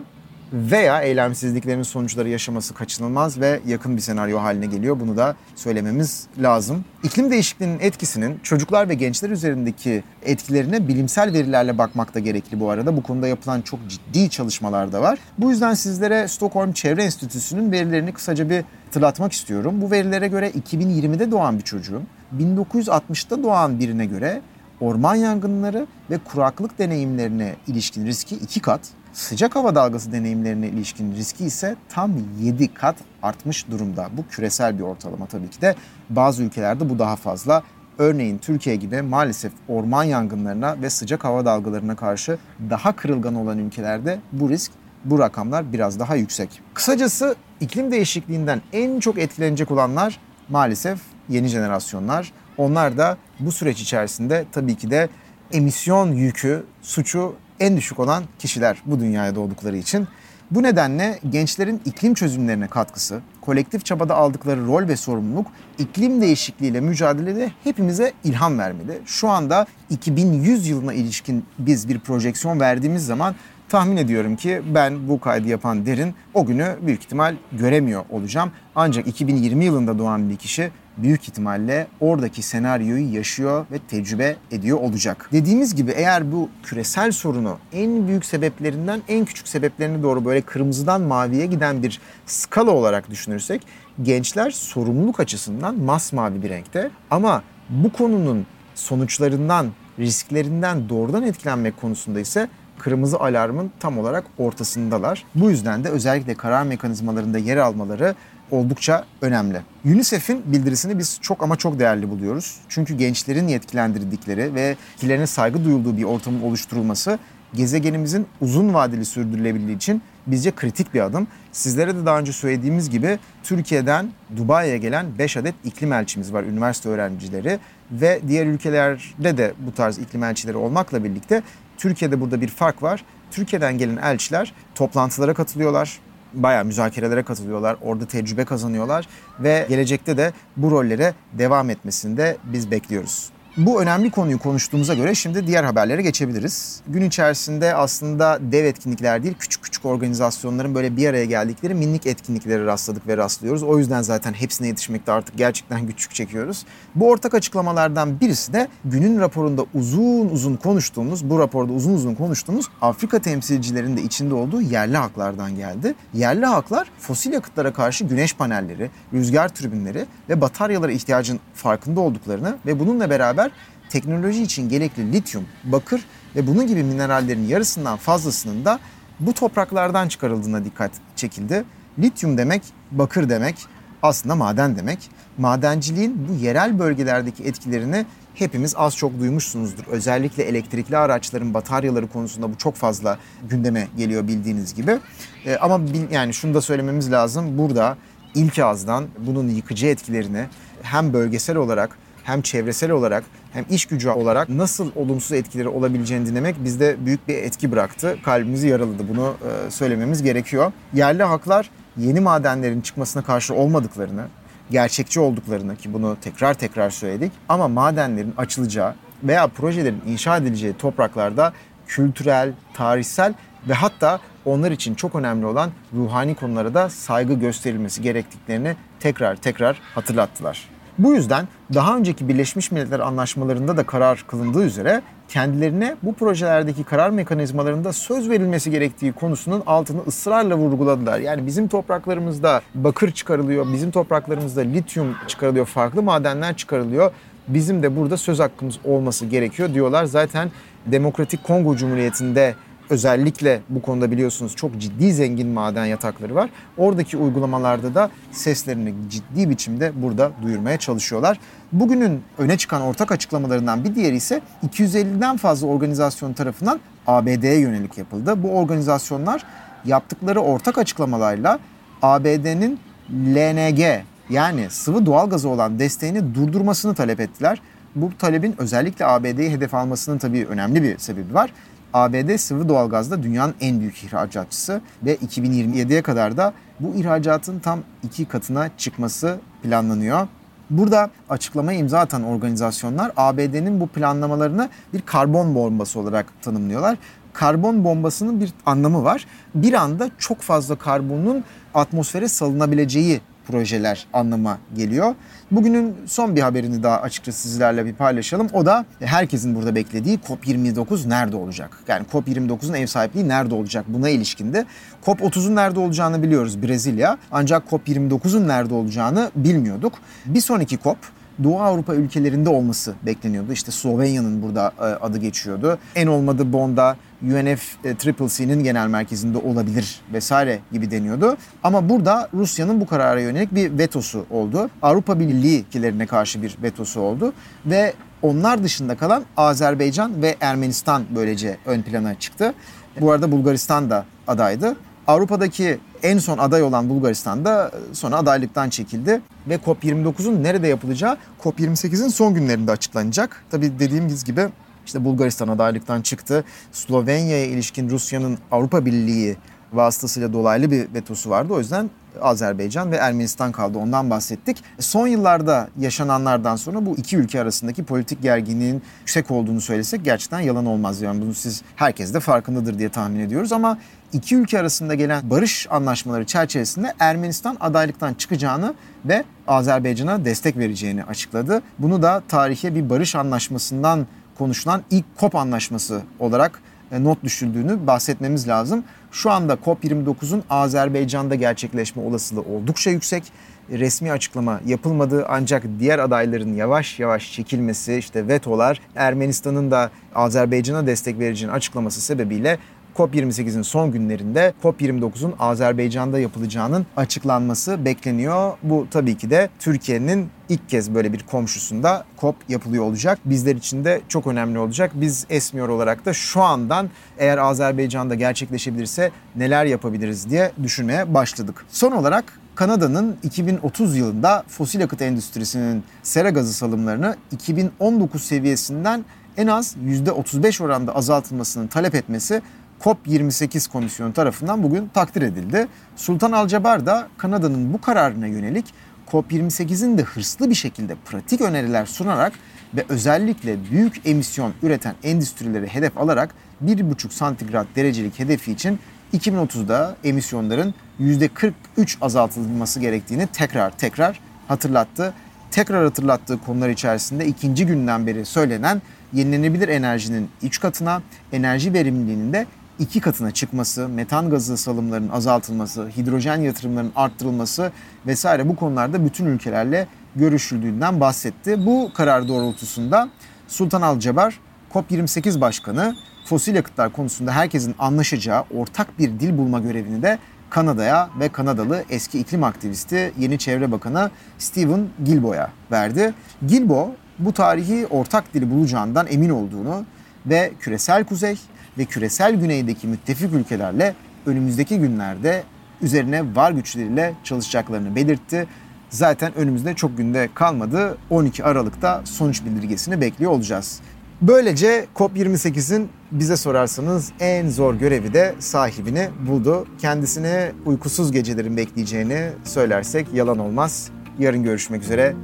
veya 0.54 1.02
eylemsizliklerin 1.02 1.84
sonuçları 1.84 2.30
yaşaması 2.30 2.74
kaçınılmaz 2.74 3.40
ve 3.40 3.60
yakın 3.68 3.98
bir 3.98 4.02
senaryo 4.02 4.40
haline 4.40 4.66
geliyor. 4.66 5.00
Bunu 5.00 5.18
da 5.18 5.36
söylememiz 5.56 6.28
lazım. 6.42 6.86
İklim 7.04 7.32
değişikliğinin 7.32 7.80
etkisinin 7.80 8.40
çocuklar 8.44 8.90
ve 8.90 8.94
gençler 8.94 9.30
üzerindeki 9.30 10.04
etkilerine 10.22 10.88
bilimsel 10.88 11.34
verilerle 11.34 11.78
bakmak 11.78 12.16
da 12.16 12.20
gerekli 12.20 12.60
bu 12.60 12.70
arada. 12.70 12.98
Bu 12.98 13.04
konuda 13.04 13.28
yapılan 13.28 13.62
çok 13.62 13.80
ciddi 13.90 14.30
çalışmalar 14.30 14.92
da 14.92 15.02
var. 15.02 15.20
Bu 15.38 15.52
yüzden 15.52 15.74
sizlere 15.74 16.28
Stockholm 16.28 16.74
Çevre 16.74 17.04
Enstitüsü'nün 17.04 17.72
verilerini 17.72 18.14
kısaca 18.14 18.50
bir 18.50 18.64
hatırlatmak 18.86 19.32
istiyorum. 19.32 19.82
Bu 19.82 19.92
verilere 19.92 20.28
göre 20.28 20.50
2020'de 20.50 21.32
doğan 21.32 21.58
bir 21.58 21.64
çocuğun 21.64 22.04
1960'ta 22.40 23.44
doğan 23.44 23.80
birine 23.80 24.06
göre 24.06 24.42
orman 24.82 25.16
yangınları 25.16 25.88
ve 26.10 26.18
kuraklık 26.18 26.80
deneyimlerine 26.80 27.56
ilişkin 27.68 28.06
riski 28.06 28.36
iki 28.36 28.60
kat, 28.60 28.82
sıcak 29.14 29.56
hava 29.56 29.76
dalgası 29.76 30.12
deneyimlerine 30.12 30.68
ilişkin 30.68 31.16
riski 31.16 31.46
ise 31.46 31.76
tam 31.90 32.12
7 32.42 32.74
kat 32.74 32.96
artmış 33.24 33.70
durumda. 33.72 34.10
Bu 34.18 34.28
küresel 34.28 34.78
bir 34.78 34.84
ortalama 34.84 35.26
tabii 35.26 35.50
ki 35.50 35.62
de. 35.62 35.76
Bazı 36.10 36.44
ülkelerde 36.44 36.90
bu 36.90 37.00
daha 37.00 37.16
fazla. 37.16 37.64
Örneğin 37.98 38.38
Türkiye 38.38 38.76
gibi 38.76 39.02
maalesef 39.02 39.52
orman 39.68 40.04
yangınlarına 40.04 40.82
ve 40.82 40.90
sıcak 40.90 41.24
hava 41.24 41.46
dalgalarına 41.46 41.96
karşı 41.96 42.38
daha 42.70 42.96
kırılgan 42.96 43.36
olan 43.36 43.58
ülkelerde 43.58 44.20
bu 44.32 44.50
risk 44.50 44.72
bu 45.06 45.20
rakamlar 45.20 45.74
biraz 45.74 46.00
daha 46.00 46.16
yüksek. 46.16 46.62
Kısacası 46.74 47.36
iklim 47.60 47.92
değişikliğinden 47.92 48.62
en 48.74 49.00
çok 49.00 49.18
etkilenecek 49.18 49.72
olanlar 49.72 50.20
maalesef 50.50 51.00
yeni 51.30 51.48
jenerasyonlar. 51.48 52.32
Onlar 52.58 52.98
da 52.98 53.18
bu 53.40 53.52
süreç 53.52 53.82
içerisinde 53.82 54.46
tabii 54.52 54.76
ki 54.76 54.92
de 54.92 55.10
emisyon 55.52 56.12
yükü, 56.12 56.64
suçu 56.82 57.36
en 57.60 57.78
düşük 57.78 58.00
olan 58.00 58.24
kişiler 58.40 58.78
bu 58.86 59.00
dünyaya 59.00 59.36
doğdukları 59.36 59.78
için. 59.78 60.08
Bu 60.52 60.64
nedenle 60.64 61.20
gençlerin 61.30 61.82
iklim 61.86 62.14
çözümlerine 62.14 62.68
katkısı, 62.68 63.22
kolektif 63.42 63.86
çabada 63.86 64.16
aldıkları 64.16 64.66
rol 64.66 64.88
ve 64.88 64.98
sorumluluk 64.98 65.48
iklim 65.78 66.22
değişikliğiyle 66.22 66.82
mücadelede 66.82 67.52
hepimize 67.64 68.14
ilham 68.24 68.60
vermeli. 68.60 69.02
Şu 69.06 69.30
anda 69.30 69.66
2100 69.90 70.68
yılına 70.68 70.94
ilişkin 70.94 71.46
biz 71.60 71.90
bir 71.90 72.00
projeksiyon 72.00 72.60
verdiğimiz 72.60 73.06
zaman 73.06 73.36
tahmin 73.70 73.98
ediyorum 73.98 74.36
ki 74.36 74.62
ben 74.76 75.10
bu 75.10 75.20
kaydı 75.20 75.48
yapan 75.48 75.86
derin 75.86 76.16
o 76.34 76.46
günü 76.46 76.76
büyük 76.82 77.04
ihtimal 77.04 77.36
göremiyor 77.52 78.06
olacağım. 78.10 78.52
Ancak 78.76 79.08
2020 79.08 79.66
yılında 79.66 80.00
doğan 80.00 80.30
bir 80.30 80.36
kişi 80.36 80.72
büyük 80.98 81.24
ihtimalle 81.24 81.88
oradaki 82.00 82.42
senaryoyu 82.42 83.14
yaşıyor 83.14 83.66
ve 83.72 83.80
tecrübe 83.80 84.36
ediyor 84.52 84.78
olacak. 84.78 85.30
Dediğimiz 85.32 85.76
gibi 85.76 85.92
eğer 85.92 86.32
bu 86.32 86.50
küresel 86.64 87.12
sorunu 87.12 87.58
en 87.74 88.08
büyük 88.08 88.26
sebeplerinden 88.26 89.02
en 89.08 89.26
küçük 89.26 89.48
sebeplerine 89.48 90.04
doğru 90.04 90.26
böyle 90.26 90.42
kırmızıdan 90.42 91.02
maviye 91.02 91.46
giden 91.46 91.84
bir 91.84 92.02
skala 92.26 92.72
olarak 92.72 93.10
düşünürsek 93.10 93.62
gençler 94.04 94.52
sorumluluk 94.52 95.20
açısından 95.20 95.80
masmavi 95.80 96.44
bir 96.44 96.50
renkte 96.50 96.90
ama 97.12 97.44
bu 97.70 97.92
konunun 97.92 98.46
sonuçlarından, 98.76 99.68
risklerinden 100.00 100.90
doğrudan 100.90 101.24
etkilenmek 101.24 101.78
konusunda 101.78 102.20
ise 102.20 102.50
kırmızı 102.80 103.20
alarmın 103.20 103.72
tam 103.80 104.00
olarak 104.00 104.26
ortasındalar. 104.38 105.26
Bu 105.36 105.50
yüzden 105.50 105.84
de 105.84 105.90
özellikle 105.90 106.36
karar 106.36 106.64
mekanizmalarında 106.64 107.38
yer 107.38 107.58
almaları 107.58 108.16
oldukça 108.52 109.06
önemli. 109.22 109.62
UNICEF'in 109.86 110.44
bildirisini 110.46 111.00
biz 111.00 111.20
çok 111.22 111.44
ama 111.44 111.56
çok 111.56 111.80
değerli 111.80 112.10
buluyoruz. 112.10 112.58
Çünkü 112.70 112.98
gençlerin 112.98 113.48
yetkilendirdikleri 113.48 114.56
ve 114.56 114.76
etkilerine 114.96 115.28
saygı 115.28 115.66
duyulduğu 115.66 115.98
bir 115.98 116.04
ortamın 116.04 116.42
oluşturulması 116.42 117.20
gezegenimizin 117.54 118.28
uzun 118.42 118.74
vadeli 118.74 119.06
sürdürülebilirliği 119.06 119.76
için 119.76 120.02
bizce 120.28 120.52
kritik 120.52 120.94
bir 120.94 121.02
adım. 121.02 121.28
Sizlere 121.52 121.96
de 121.96 122.06
daha 122.06 122.20
önce 122.20 122.34
söylediğimiz 122.34 122.90
gibi 122.90 123.20
Türkiye'den 123.44 124.12
Dubai'ye 124.38 124.78
gelen 124.78 125.18
5 125.18 125.38
adet 125.38 125.56
iklim 125.64 125.94
elçimiz 125.94 126.34
var, 126.34 126.44
üniversite 126.44 126.90
öğrencileri. 126.90 127.60
Ve 127.92 128.22
diğer 128.28 128.46
ülkelerde 128.46 129.38
de 129.38 129.54
bu 129.68 129.74
tarz 129.74 129.98
iklim 129.98 130.24
elçileri 130.24 130.58
olmakla 130.58 131.04
birlikte 131.04 131.44
Türkiye'de 131.78 132.22
burada 132.22 132.42
bir 132.42 132.48
fark 132.48 132.84
var. 132.84 133.04
Türkiye'den 133.32 133.78
gelen 133.78 133.98
elçiler 133.98 134.54
toplantılara 134.76 135.34
katılıyorlar, 135.34 136.00
bayağı 136.36 136.66
müzakerelere 136.66 137.24
katılıyorlar. 137.24 137.78
Orada 137.82 138.06
tecrübe 138.06 138.46
kazanıyorlar 138.46 139.08
ve 139.40 139.66
gelecekte 139.70 140.18
de 140.18 140.34
bu 140.58 140.72
rollere 140.72 141.14
devam 141.34 141.70
etmesini 141.70 142.18
de 142.18 142.38
biz 142.44 142.72
bekliyoruz. 142.72 143.30
Bu 143.58 143.82
önemli 143.82 144.12
konuyu 144.12 144.40
konuştuğumuza 144.40 144.94
göre 144.94 145.16
şimdi 145.16 145.48
diğer 145.48 145.64
haberlere 145.64 146.02
geçebiliriz. 146.02 146.82
Gün 146.88 147.02
içerisinde 147.02 147.76
aslında 147.76 148.40
dev 148.42 148.66
etkinlikler 148.66 149.24
değil, 149.24 149.36
küçük 149.40 149.64
küçük 149.64 149.86
organizasyonların 149.86 150.76
böyle 150.76 150.98
bir 150.98 151.08
araya 151.08 151.26
geldikleri 151.26 151.74
minik 151.74 152.08
etkinliklere 152.08 152.66
rastladık 152.66 153.08
ve 153.08 153.18
rastlıyoruz. 153.18 153.64
O 153.64 153.80
yüzden 153.80 154.02
zaten 154.02 154.34
hepsine 154.34 154.68
yetişmekte 154.68 155.12
artık 155.12 155.38
gerçekten 155.38 155.88
güçlük 155.88 156.16
çekiyoruz. 156.16 156.66
Bu 156.96 157.10
ortak 157.10 157.34
açıklamalardan 157.34 158.20
birisi 158.20 158.54
de 158.54 158.68
günün 158.86 159.20
raporunda 159.20 159.66
uzun 159.74 160.30
uzun 160.30 160.56
konuştuğumuz, 160.56 161.30
bu 161.30 161.40
raporda 161.40 161.74
uzun 161.74 161.94
uzun 161.94 162.16
konuştuğumuz 162.16 162.66
Afrika 162.82 163.20
temsilcilerinin 163.20 163.98
de 163.98 164.02
içinde 164.02 164.34
olduğu 164.34 164.62
yerli 164.62 164.98
haklardan 164.98 165.56
geldi. 165.56 165.96
Yerli 166.14 166.46
haklar 166.46 166.88
fosil 167.00 167.34
yakıtlara 167.34 167.74
karşı 167.74 168.06
güneş 168.06 168.36
panelleri, 168.36 168.90
rüzgar 169.14 169.50
türbinleri 169.50 170.06
ve 170.30 170.42
bataryalara 170.42 170.92
ihtiyacın 170.92 171.40
farkında 171.54 172.00
olduklarını 172.00 172.58
ve 172.66 172.80
bununla 172.80 173.10
beraber 173.10 173.45
beraber 173.46 173.52
teknoloji 173.90 174.44
için 174.44 174.70
gerekli 174.70 175.14
lityum, 175.14 175.46
bakır 175.64 176.06
ve 176.36 176.48
bunun 176.48 176.68
gibi 176.68 176.84
minerallerin 176.84 177.48
yarısından 177.48 177.98
fazlasının 177.98 178.66
da 178.66 178.80
bu 179.20 179.34
topraklardan 179.34 180.08
çıkarıldığına 180.08 180.66
dikkat 180.66 180.92
çekildi. 181.16 181.64
Lityum 182.00 182.38
demek, 182.38 182.62
bakır 182.92 183.30
demek, 183.30 183.56
aslında 184.02 184.36
maden 184.36 184.78
demek. 184.78 185.10
Madenciliğin 185.38 186.28
bu 186.30 186.34
yerel 186.44 186.80
bölgelerdeki 186.80 187.44
etkilerini 187.44 188.06
hepimiz 188.34 188.76
az 188.76 188.98
çok 188.98 189.20
duymuşsunuzdur. 189.20 189.84
Özellikle 189.88 190.44
elektrikli 190.44 190.98
araçların 190.98 191.54
bataryaları 191.54 192.08
konusunda 192.08 192.52
bu 192.52 192.58
çok 192.58 192.76
fazla 192.76 193.18
gündeme 193.50 193.88
geliyor 193.98 194.28
bildiğiniz 194.28 194.76
gibi. 194.76 195.00
Ee, 195.46 195.56
ama 195.56 195.82
yani 196.12 196.34
şunu 196.34 196.54
da 196.54 196.62
söylememiz 196.62 197.12
lazım. 197.12 197.58
Burada 197.58 197.98
ilk 198.36 198.60
ağızdan 198.60 199.06
bunun 199.20 199.50
yıkıcı 199.50 199.88
etkilerini 199.88 200.46
hem 200.82 201.14
bölgesel 201.14 201.58
olarak 201.58 201.98
hem 202.26 202.42
çevresel 202.42 202.92
olarak 202.92 203.24
hem 203.54 203.66
iş 203.70 203.86
gücü 203.86 204.10
olarak 204.10 204.50
nasıl 204.50 204.92
olumsuz 204.96 205.32
etkileri 205.32 205.68
olabileceğini 205.68 206.26
dinlemek 206.26 206.64
bizde 206.64 206.96
büyük 207.06 207.28
bir 207.28 207.36
etki 207.36 207.72
bıraktı. 207.72 208.18
Kalbimizi 208.24 208.68
yaraladı. 208.68 209.10
Bunu 209.10 209.34
e, 209.68 209.72
söylememiz 209.72 210.24
gerekiyor. 210.24 210.72
Yerli 210.94 211.24
haklar 211.24 211.70
yeni 211.98 212.20
madenlerin 212.20 212.82
çıkmasına 212.82 213.24
karşı 213.24 213.54
olmadıklarını, 213.54 214.26
gerçekçi 214.72 215.20
olduklarını 215.20 215.76
ki 215.76 215.94
bunu 215.94 216.18
tekrar 216.22 216.54
tekrar 216.54 216.90
söyledik 216.90 217.32
ama 217.50 217.68
madenlerin 217.68 218.34
açılacağı 218.38 218.96
veya 219.24 219.48
projelerin 219.48 220.02
inşa 220.08 220.38
edileceği 220.38 220.74
topraklarda 220.74 221.54
kültürel, 221.88 222.54
tarihsel 222.74 223.34
ve 223.70 223.74
hatta 223.74 224.20
onlar 224.46 224.72
için 224.72 224.96
çok 224.96 225.16
önemli 225.16 225.46
olan 225.46 225.72
ruhani 225.94 226.36
konulara 226.36 226.74
da 226.74 226.90
saygı 226.90 227.34
gösterilmesi 227.34 228.02
gerektiklerini 228.02 228.76
tekrar 229.00 229.36
tekrar 229.36 229.82
hatırlattılar. 229.96 230.75
Bu 230.98 231.14
yüzden 231.14 231.48
daha 231.74 231.98
önceki 231.98 232.28
Birleşmiş 232.28 232.72
Milletler 232.72 233.00
anlaşmalarında 233.00 233.78
da 233.78 233.84
karar 233.84 234.26
kılındığı 234.28 234.64
üzere 234.64 235.02
kendilerine 235.28 235.96
bu 236.04 236.14
projelerdeki 236.14 236.84
karar 236.84 237.10
mekanizmalarında 237.10 237.94
söz 237.94 238.30
verilmesi 238.30 238.72
gerektiği 238.72 239.14
konusunun 239.14 239.64
altını 239.66 240.02
ısrarla 240.08 240.58
vurguladılar. 240.58 241.20
Yani 241.20 241.48
bizim 241.48 241.68
topraklarımızda 241.68 242.62
bakır 242.76 243.12
çıkarılıyor, 243.12 243.74
bizim 243.74 243.92
topraklarımızda 243.92 244.62
lityum 244.62 245.16
çıkarılıyor, 245.28 245.66
farklı 245.66 246.04
madenler 246.04 246.58
çıkarılıyor. 246.58 247.12
Bizim 247.48 247.84
de 247.84 247.96
burada 247.96 248.18
söz 248.18 248.40
hakkımız 248.40 248.80
olması 248.84 249.26
gerekiyor 249.26 249.74
diyorlar. 249.74 250.06
Zaten 250.06 250.52
Demokratik 250.86 251.44
Kongo 251.44 251.76
Cumhuriyeti'nde 251.76 252.56
özellikle 252.90 253.62
bu 253.70 253.82
konuda 253.82 254.12
biliyorsunuz 254.12 254.56
çok 254.56 254.78
ciddi 254.78 255.14
zengin 255.14 255.48
maden 255.48 255.86
yatakları 255.86 256.36
var. 256.36 256.50
Oradaki 256.78 257.18
uygulamalarda 257.18 257.96
da 257.96 258.10
seslerini 258.32 258.94
ciddi 259.10 259.50
biçimde 259.50 259.92
burada 259.96 260.32
duyurmaya 260.42 260.78
çalışıyorlar. 260.78 261.40
Bugünün 261.72 262.22
öne 262.38 262.58
çıkan 262.58 262.82
ortak 262.82 263.12
açıklamalarından 263.12 263.84
bir 263.84 263.96
diğeri 263.96 264.16
ise 264.16 264.42
250'den 264.68 265.38
fazla 265.38 265.68
organizasyon 265.68 266.34
tarafından 266.34 266.80
ABD'ye 267.08 267.60
yönelik 267.60 267.98
yapıldı. 267.98 268.44
Bu 268.44 268.52
organizasyonlar 268.52 269.44
yaptıkları 269.86 270.40
ortak 270.40 270.78
açıklamalarla 270.78 271.60
ABD'nin 272.02 272.80
LNG 273.12 274.04
yani 274.30 274.70
sıvı 274.70 275.06
doğalgazı 275.06 275.50
olan 275.50 275.80
desteğini 275.80 276.36
durdurmasını 276.36 276.96
talep 276.96 277.20
ettiler. 277.20 277.62
Bu 277.96 278.12
talebin 278.20 278.56
özellikle 278.58 279.06
ABD'yi 279.06 279.52
hedef 279.52 279.74
almasının 279.74 280.18
tabii 280.18 280.46
önemli 280.46 280.84
bir 280.84 280.98
sebebi 280.98 281.34
var. 281.34 281.54
ABD 281.96 282.38
sıvı 282.38 282.70
doğalgazda 282.70 283.24
dünyanın 283.24 283.56
en 283.62 283.80
büyük 283.80 284.04
ihracatçısı 284.04 284.82
ve 285.06 285.16
2027'ye 285.16 286.02
kadar 286.02 286.38
da 286.38 286.54
bu 286.80 286.96
ihracatın 286.96 287.60
tam 287.60 287.80
iki 288.04 288.26
katına 288.26 288.70
çıkması 288.78 289.40
planlanıyor. 289.64 290.28
Burada 290.70 291.10
açıklama 291.30 291.74
imza 291.74 292.00
atan 292.00 292.24
organizasyonlar 292.24 293.12
ABD'nin 293.18 293.80
bu 293.80 293.88
planlamalarını 293.88 294.70
bir 294.94 295.02
karbon 295.02 295.56
bombası 295.56 296.00
olarak 296.00 296.26
tanımlıyorlar. 296.42 296.98
Karbon 297.34 297.84
bombasının 297.84 298.42
bir 298.42 298.54
anlamı 298.66 299.04
var. 299.04 299.26
Bir 299.56 299.74
anda 299.74 300.10
çok 300.18 300.42
fazla 300.42 300.76
karbonun 300.76 301.44
atmosfere 301.74 302.28
salınabileceği 302.28 303.22
projeler 303.48 304.08
anlama 304.14 304.58
geliyor. 304.76 305.16
Bugünün 305.52 305.96
son 306.06 306.36
bir 306.36 306.42
haberini 306.42 306.84
daha 306.84 307.02
açıkçası 307.02 307.40
sizlerle 307.50 307.86
bir 307.86 307.94
paylaşalım. 307.94 308.48
O 308.54 308.66
da 308.66 308.86
herkesin 309.00 309.56
burada 309.56 309.76
beklediği 309.76 310.20
COP29 310.20 311.10
nerede 311.10 311.36
olacak? 311.36 311.78
Yani 311.88 312.06
COP29'un 312.14 312.74
ev 312.74 312.88
sahipliği 312.88 313.28
nerede 313.28 313.56
olacak 313.56 313.86
buna 313.88 314.10
ilişkinde. 314.10 314.66
COP30'un 315.06 315.56
nerede 315.56 315.80
olacağını 315.80 316.24
biliyoruz 316.24 316.64
Brezilya. 316.64 317.18
Ancak 317.32 317.70
COP29'un 317.72 318.48
nerede 318.48 318.74
olacağını 318.74 319.32
bilmiyorduk. 319.36 319.94
Bir 320.26 320.42
sonraki 320.42 320.80
COP 320.80 320.98
Doğu 321.44 321.60
Avrupa 321.60 321.96
ülkelerinde 321.96 322.50
olması 322.50 322.94
bekleniyordu. 323.06 323.52
İşte 323.52 323.72
Slovenya'nın 323.72 324.42
burada 324.42 324.74
e, 324.80 324.84
adı 324.84 325.18
geçiyordu. 325.18 325.78
En 325.96 326.08
olmadı 326.08 326.54
Bond'a 326.54 326.98
UNFCCC'nin 327.22 328.64
genel 328.64 328.88
merkezinde 328.88 329.38
olabilir 329.38 330.02
vesaire 330.14 330.60
gibi 330.72 330.92
deniyordu. 330.92 331.38
Ama 331.64 331.90
burada 331.90 332.30
Rusya'nın 332.34 332.82
bu 332.82 332.86
karara 332.86 333.20
yönelik 333.20 333.56
bir 333.56 333.78
vetosu 333.78 334.26
oldu. 334.30 334.70
Avrupa 334.82 335.20
Birliği 335.20 335.60
ülkelerine 335.60 336.06
karşı 336.06 336.42
bir 336.42 336.58
vetosu 336.64 337.02
oldu 337.02 337.34
ve 337.66 337.94
onlar 338.22 338.64
dışında 338.64 338.98
kalan 338.98 339.24
Azerbaycan 339.38 340.22
ve 340.22 340.36
Ermenistan 340.42 341.04
böylece 341.16 341.58
ön 341.66 341.82
plana 341.82 342.20
çıktı. 342.20 342.54
Bu 343.02 343.12
arada 343.12 343.32
Bulgaristan 343.32 343.90
da 343.90 344.06
adaydı. 344.28 344.76
Avrupa'daki 345.08 345.80
en 346.06 346.18
son 346.18 346.38
aday 346.38 346.64
olan 346.64 346.90
Bulgaristan'da 346.90 347.72
sonra 347.94 348.18
adaylıktan 348.18 348.70
çekildi 348.70 349.22
ve 349.48 349.56
COP29'un 349.56 350.44
nerede 350.44 350.68
yapılacağı 350.68 351.18
COP28'in 351.44 352.08
son 352.08 352.34
günlerinde 352.34 352.72
açıklanacak. 352.72 353.44
Tabii 353.52 353.80
dediğimiz 353.80 354.24
gibi 354.24 354.50
işte 354.86 355.06
Bulgaristan 355.06 355.48
adaylıktan 355.48 356.02
çıktı. 356.02 356.44
Slovenya'ya 356.72 357.46
ilişkin 357.46 357.90
Rusya'nın 357.90 358.38
Avrupa 358.52 358.86
Birliği 358.86 359.38
vasıtasıyla 359.74 360.34
dolaylı 360.34 360.72
bir 360.72 360.94
vetosu 360.94 361.30
vardı. 361.30 361.54
O 361.54 361.60
yüzden 361.60 361.90
Azerbaycan 362.22 362.92
ve 362.92 362.96
Ermenistan 362.96 363.52
kaldı. 363.52 363.78
Ondan 363.78 364.10
bahsettik. 364.10 364.64
Son 364.80 365.08
yıllarda 365.08 365.68
yaşananlardan 365.80 366.56
sonra 366.56 366.86
bu 366.86 366.96
iki 366.98 367.18
ülke 367.18 367.42
arasındaki 367.42 367.84
politik 367.84 368.22
gerginliğin 368.22 368.82
yüksek 369.00 369.32
olduğunu 369.32 369.62
söylesek 369.62 370.06
gerçekten 370.06 370.40
yalan 370.40 370.66
olmaz. 370.66 371.02
Yani 371.02 371.22
bunu 371.22 371.34
siz 371.34 371.62
herkes 371.76 372.14
de 372.14 372.20
farkındadır 372.20 372.80
diye 372.80 372.90
tahmin 372.90 373.20
ediyoruz 373.20 373.52
ama 373.52 373.78
iki 374.14 374.36
ülke 374.36 374.60
arasında 374.60 374.96
gelen 374.96 375.30
barış 375.30 375.68
anlaşmaları 375.70 376.26
çerçevesinde 376.26 376.94
Ermenistan 377.00 377.58
adaylıktan 377.60 378.14
çıkacağını 378.14 378.74
ve 379.06 379.24
Azerbaycan'a 379.48 380.26
destek 380.26 380.58
vereceğini 380.58 381.04
açıkladı. 381.04 381.62
Bunu 381.80 382.02
da 382.02 382.24
tarihe 382.28 382.76
bir 382.76 382.90
barış 382.90 383.16
anlaşmasından 383.16 384.08
konuşulan 384.38 384.84
ilk 384.92 385.06
COP 385.20 385.36
anlaşması 385.36 386.02
olarak 386.20 386.62
e, 386.92 387.04
not 387.04 387.24
düşüldüğünü 387.24 387.88
bahsetmemiz 387.88 388.48
lazım. 388.48 388.84
Şu 389.16 389.32
anda 389.32 389.54
COP29'un 389.54 390.44
Azerbaycan'da 390.50 391.36
gerçekleşme 391.36 392.04
olasılığı 392.04 392.42
oldukça 392.42 392.92
yüksek. 392.92 393.24
Resmi 393.70 394.12
açıklama 394.12 394.62
yapılmadı 394.66 395.26
ancak 395.30 395.64
diğer 395.80 396.00
adayların 396.00 396.54
yavaş 396.54 397.00
yavaş 397.00 397.34
çekilmesi, 397.34 397.96
işte 397.96 398.28
vetolar, 398.28 398.82
Ermenistan'ın 398.96 399.72
da 399.72 399.92
Azerbaycan'a 400.16 400.88
destek 400.88 401.20
vereceğini 401.20 401.54
açıklaması 401.54 402.02
sebebiyle 402.02 402.58
COP28'in 402.96 403.62
son 403.62 403.92
günlerinde 403.92 404.54
COP29'un 404.64 405.34
Azerbaycan'da 405.40 406.20
yapılacağının 406.20 406.86
açıklanması 406.98 407.86
bekleniyor. 407.86 408.58
Bu 408.64 408.88
tabii 408.92 409.18
ki 409.18 409.30
de 409.30 409.50
Türkiye'nin 409.60 410.30
ilk 410.50 410.70
kez 410.70 410.96
böyle 410.96 411.14
bir 411.14 411.24
komşusunda 411.24 412.06
COP 412.22 412.36
yapılıyor 412.50 412.84
olacak. 412.84 413.20
Bizler 413.26 413.56
için 413.56 413.86
de 413.86 414.02
çok 414.08 414.28
önemli 414.28 414.60
olacak. 414.60 414.92
Biz 414.94 415.26
Esmiyor 415.30 415.70
olarak 415.70 416.06
da 416.06 416.14
şu 416.14 416.42
andan 416.42 416.90
eğer 417.18 417.38
Azerbaycan'da 417.38 418.16
gerçekleşebilirse 418.16 419.12
neler 419.36 419.66
yapabiliriz 419.66 420.30
diye 420.30 420.52
düşünmeye 420.64 421.14
başladık. 421.14 421.66
Son 421.70 421.92
olarak 421.92 422.40
Kanada'nın 422.56 423.18
2030 423.24 423.98
yılında 423.98 424.44
fosil 424.48 424.80
yakıt 424.80 425.02
endüstrisinin 425.02 425.84
sera 426.04 426.30
gazı 426.30 426.54
salımlarını 426.54 427.16
2019 427.32 428.24
seviyesinden 428.24 429.06
en 429.38 429.48
az 429.48 429.76
%35 429.86 430.64
oranda 430.64 430.96
azaltılmasını 430.96 431.68
talep 431.68 431.96
etmesi 431.96 432.42
COP28 432.82 433.72
komisyonu 433.72 434.14
tarafından 434.14 434.64
bugün 434.64 434.88
takdir 434.88 435.22
edildi. 435.22 435.68
Sultan 435.96 436.32
Alcabar 436.32 436.86
da 436.86 437.08
Kanada'nın 437.18 437.74
bu 437.74 437.82
kararına 437.82 438.28
yönelik 438.28 438.66
COP28'in 439.12 439.98
de 439.98 440.02
hırslı 440.02 440.50
bir 440.50 440.56
şekilde 440.56 440.96
pratik 440.96 441.42
öneriler 441.42 441.86
sunarak 441.86 442.34
ve 442.74 442.86
özellikle 442.90 443.58
büyük 443.72 444.08
emisyon 444.08 444.54
üreten 444.64 444.96
endüstrileri 445.04 445.68
hedef 445.68 445.98
alarak 445.98 446.36
1,5 446.66 447.10
santigrat 447.10 447.68
derecelik 447.76 448.20
hedefi 448.20 448.52
için 448.52 448.80
2030'da 449.14 449.96
emisyonların 450.04 450.74
%43 451.00 451.54
azaltılması 452.02 452.80
gerektiğini 452.80 453.28
tekrar 453.28 453.78
tekrar 453.78 454.20
hatırlattı. 454.48 455.14
Tekrar 455.52 455.84
hatırlattığı 455.84 456.38
konular 456.42 456.70
içerisinde 456.70 457.26
ikinci 457.26 457.66
günden 457.66 458.08
beri 458.08 458.26
söylenen 458.26 458.82
yenilenebilir 459.14 459.68
enerjinin 459.68 460.30
3 460.44 460.60
katına, 460.60 461.02
enerji 461.32 461.74
verimliliğinin 461.74 462.34
de 462.34 462.46
2 462.80 463.02
katına 463.02 463.32
çıkması, 463.32 463.90
metan 463.90 464.30
gazı 464.30 464.58
salımlarının 464.58 465.10
azaltılması, 465.10 465.90
hidrojen 465.98 466.42
yatırımlarının 466.42 466.92
arttırılması 466.96 467.72
vesaire 468.08 468.50
bu 468.50 468.56
konularda 468.56 469.06
bütün 469.06 469.26
ülkelerle 469.26 469.88
görüşüldüğünden 470.16 471.00
bahsetti. 471.00 471.66
Bu 471.66 471.92
karar 471.94 472.28
doğrultusunda 472.28 473.10
Sultan 473.48 473.82
Alcabar 473.82 474.40
COP28 474.74 475.42
Başkanı 475.42 475.96
fosil 476.26 476.56
yakıtlar 476.56 476.92
konusunda 476.92 477.32
herkesin 477.32 477.76
anlaşacağı 477.80 478.44
ortak 478.56 479.00
bir 479.00 479.20
dil 479.20 479.38
bulma 479.38 479.60
görevini 479.60 480.02
de 480.02 480.20
Kanada'ya 480.50 481.10
ve 481.20 481.30
Kanadalı 481.30 481.84
eski 481.90 482.20
iklim 482.20 482.44
aktivisti 482.44 483.14
yeni 483.20 483.38
Çevre 483.38 483.72
Bakanı 483.72 484.12
Stephen 484.38 484.88
Gilbo'ya 485.06 485.52
verdi. 485.72 486.14
Gilbo 486.48 486.92
bu 487.20 487.34
tarihi 487.34 487.88
ortak 487.88 488.34
dili 488.34 488.52
bulacağından 488.52 489.08
emin 489.10 489.30
olduğunu 489.30 489.86
ve 490.26 490.54
küresel 490.60 491.04
kuzey 491.04 491.38
ve 491.78 491.86
küresel 491.86 492.36
güneydeki 492.36 492.88
müttefik 492.88 493.34
ülkelerle 493.34 493.96
önümüzdeki 494.26 494.80
günlerde 494.80 495.44
üzerine 495.82 496.36
var 496.36 496.52
güçleriyle 496.52 497.14
çalışacaklarını 497.24 497.96
belirtti. 497.96 498.48
Zaten 498.90 499.38
önümüzde 499.38 499.74
çok 499.74 499.98
günde 499.98 500.30
kalmadı. 500.34 500.98
12 501.10 501.44
Aralık'ta 501.44 502.02
sonuç 502.06 502.46
bildirgesini 502.46 503.02
bekliyor 503.02 503.32
olacağız. 503.32 503.82
Böylece 504.22 504.86
COP28'in 504.96 505.90
bize 506.12 506.38
sorarsanız 506.38 507.12
en 507.20 507.50
zor 507.50 507.74
görevi 507.74 508.14
de 508.14 508.36
sahibini 508.40 509.10
buldu. 509.28 509.68
Kendisini 509.80 510.52
uykusuz 510.66 511.12
gecelerin 511.12 511.58
bekleyeceğini 511.58 512.30
söylersek 512.44 513.08
yalan 513.14 513.40
olmaz. 513.40 513.90
Yarın 514.20 514.44
görüşmek 514.44 514.84
üzere. 514.84 515.16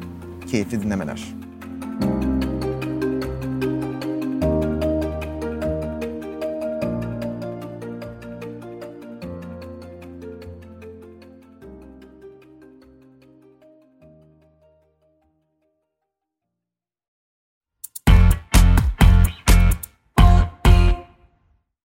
Keyifli 0.48 0.84
dinlemeler. 0.84 1.41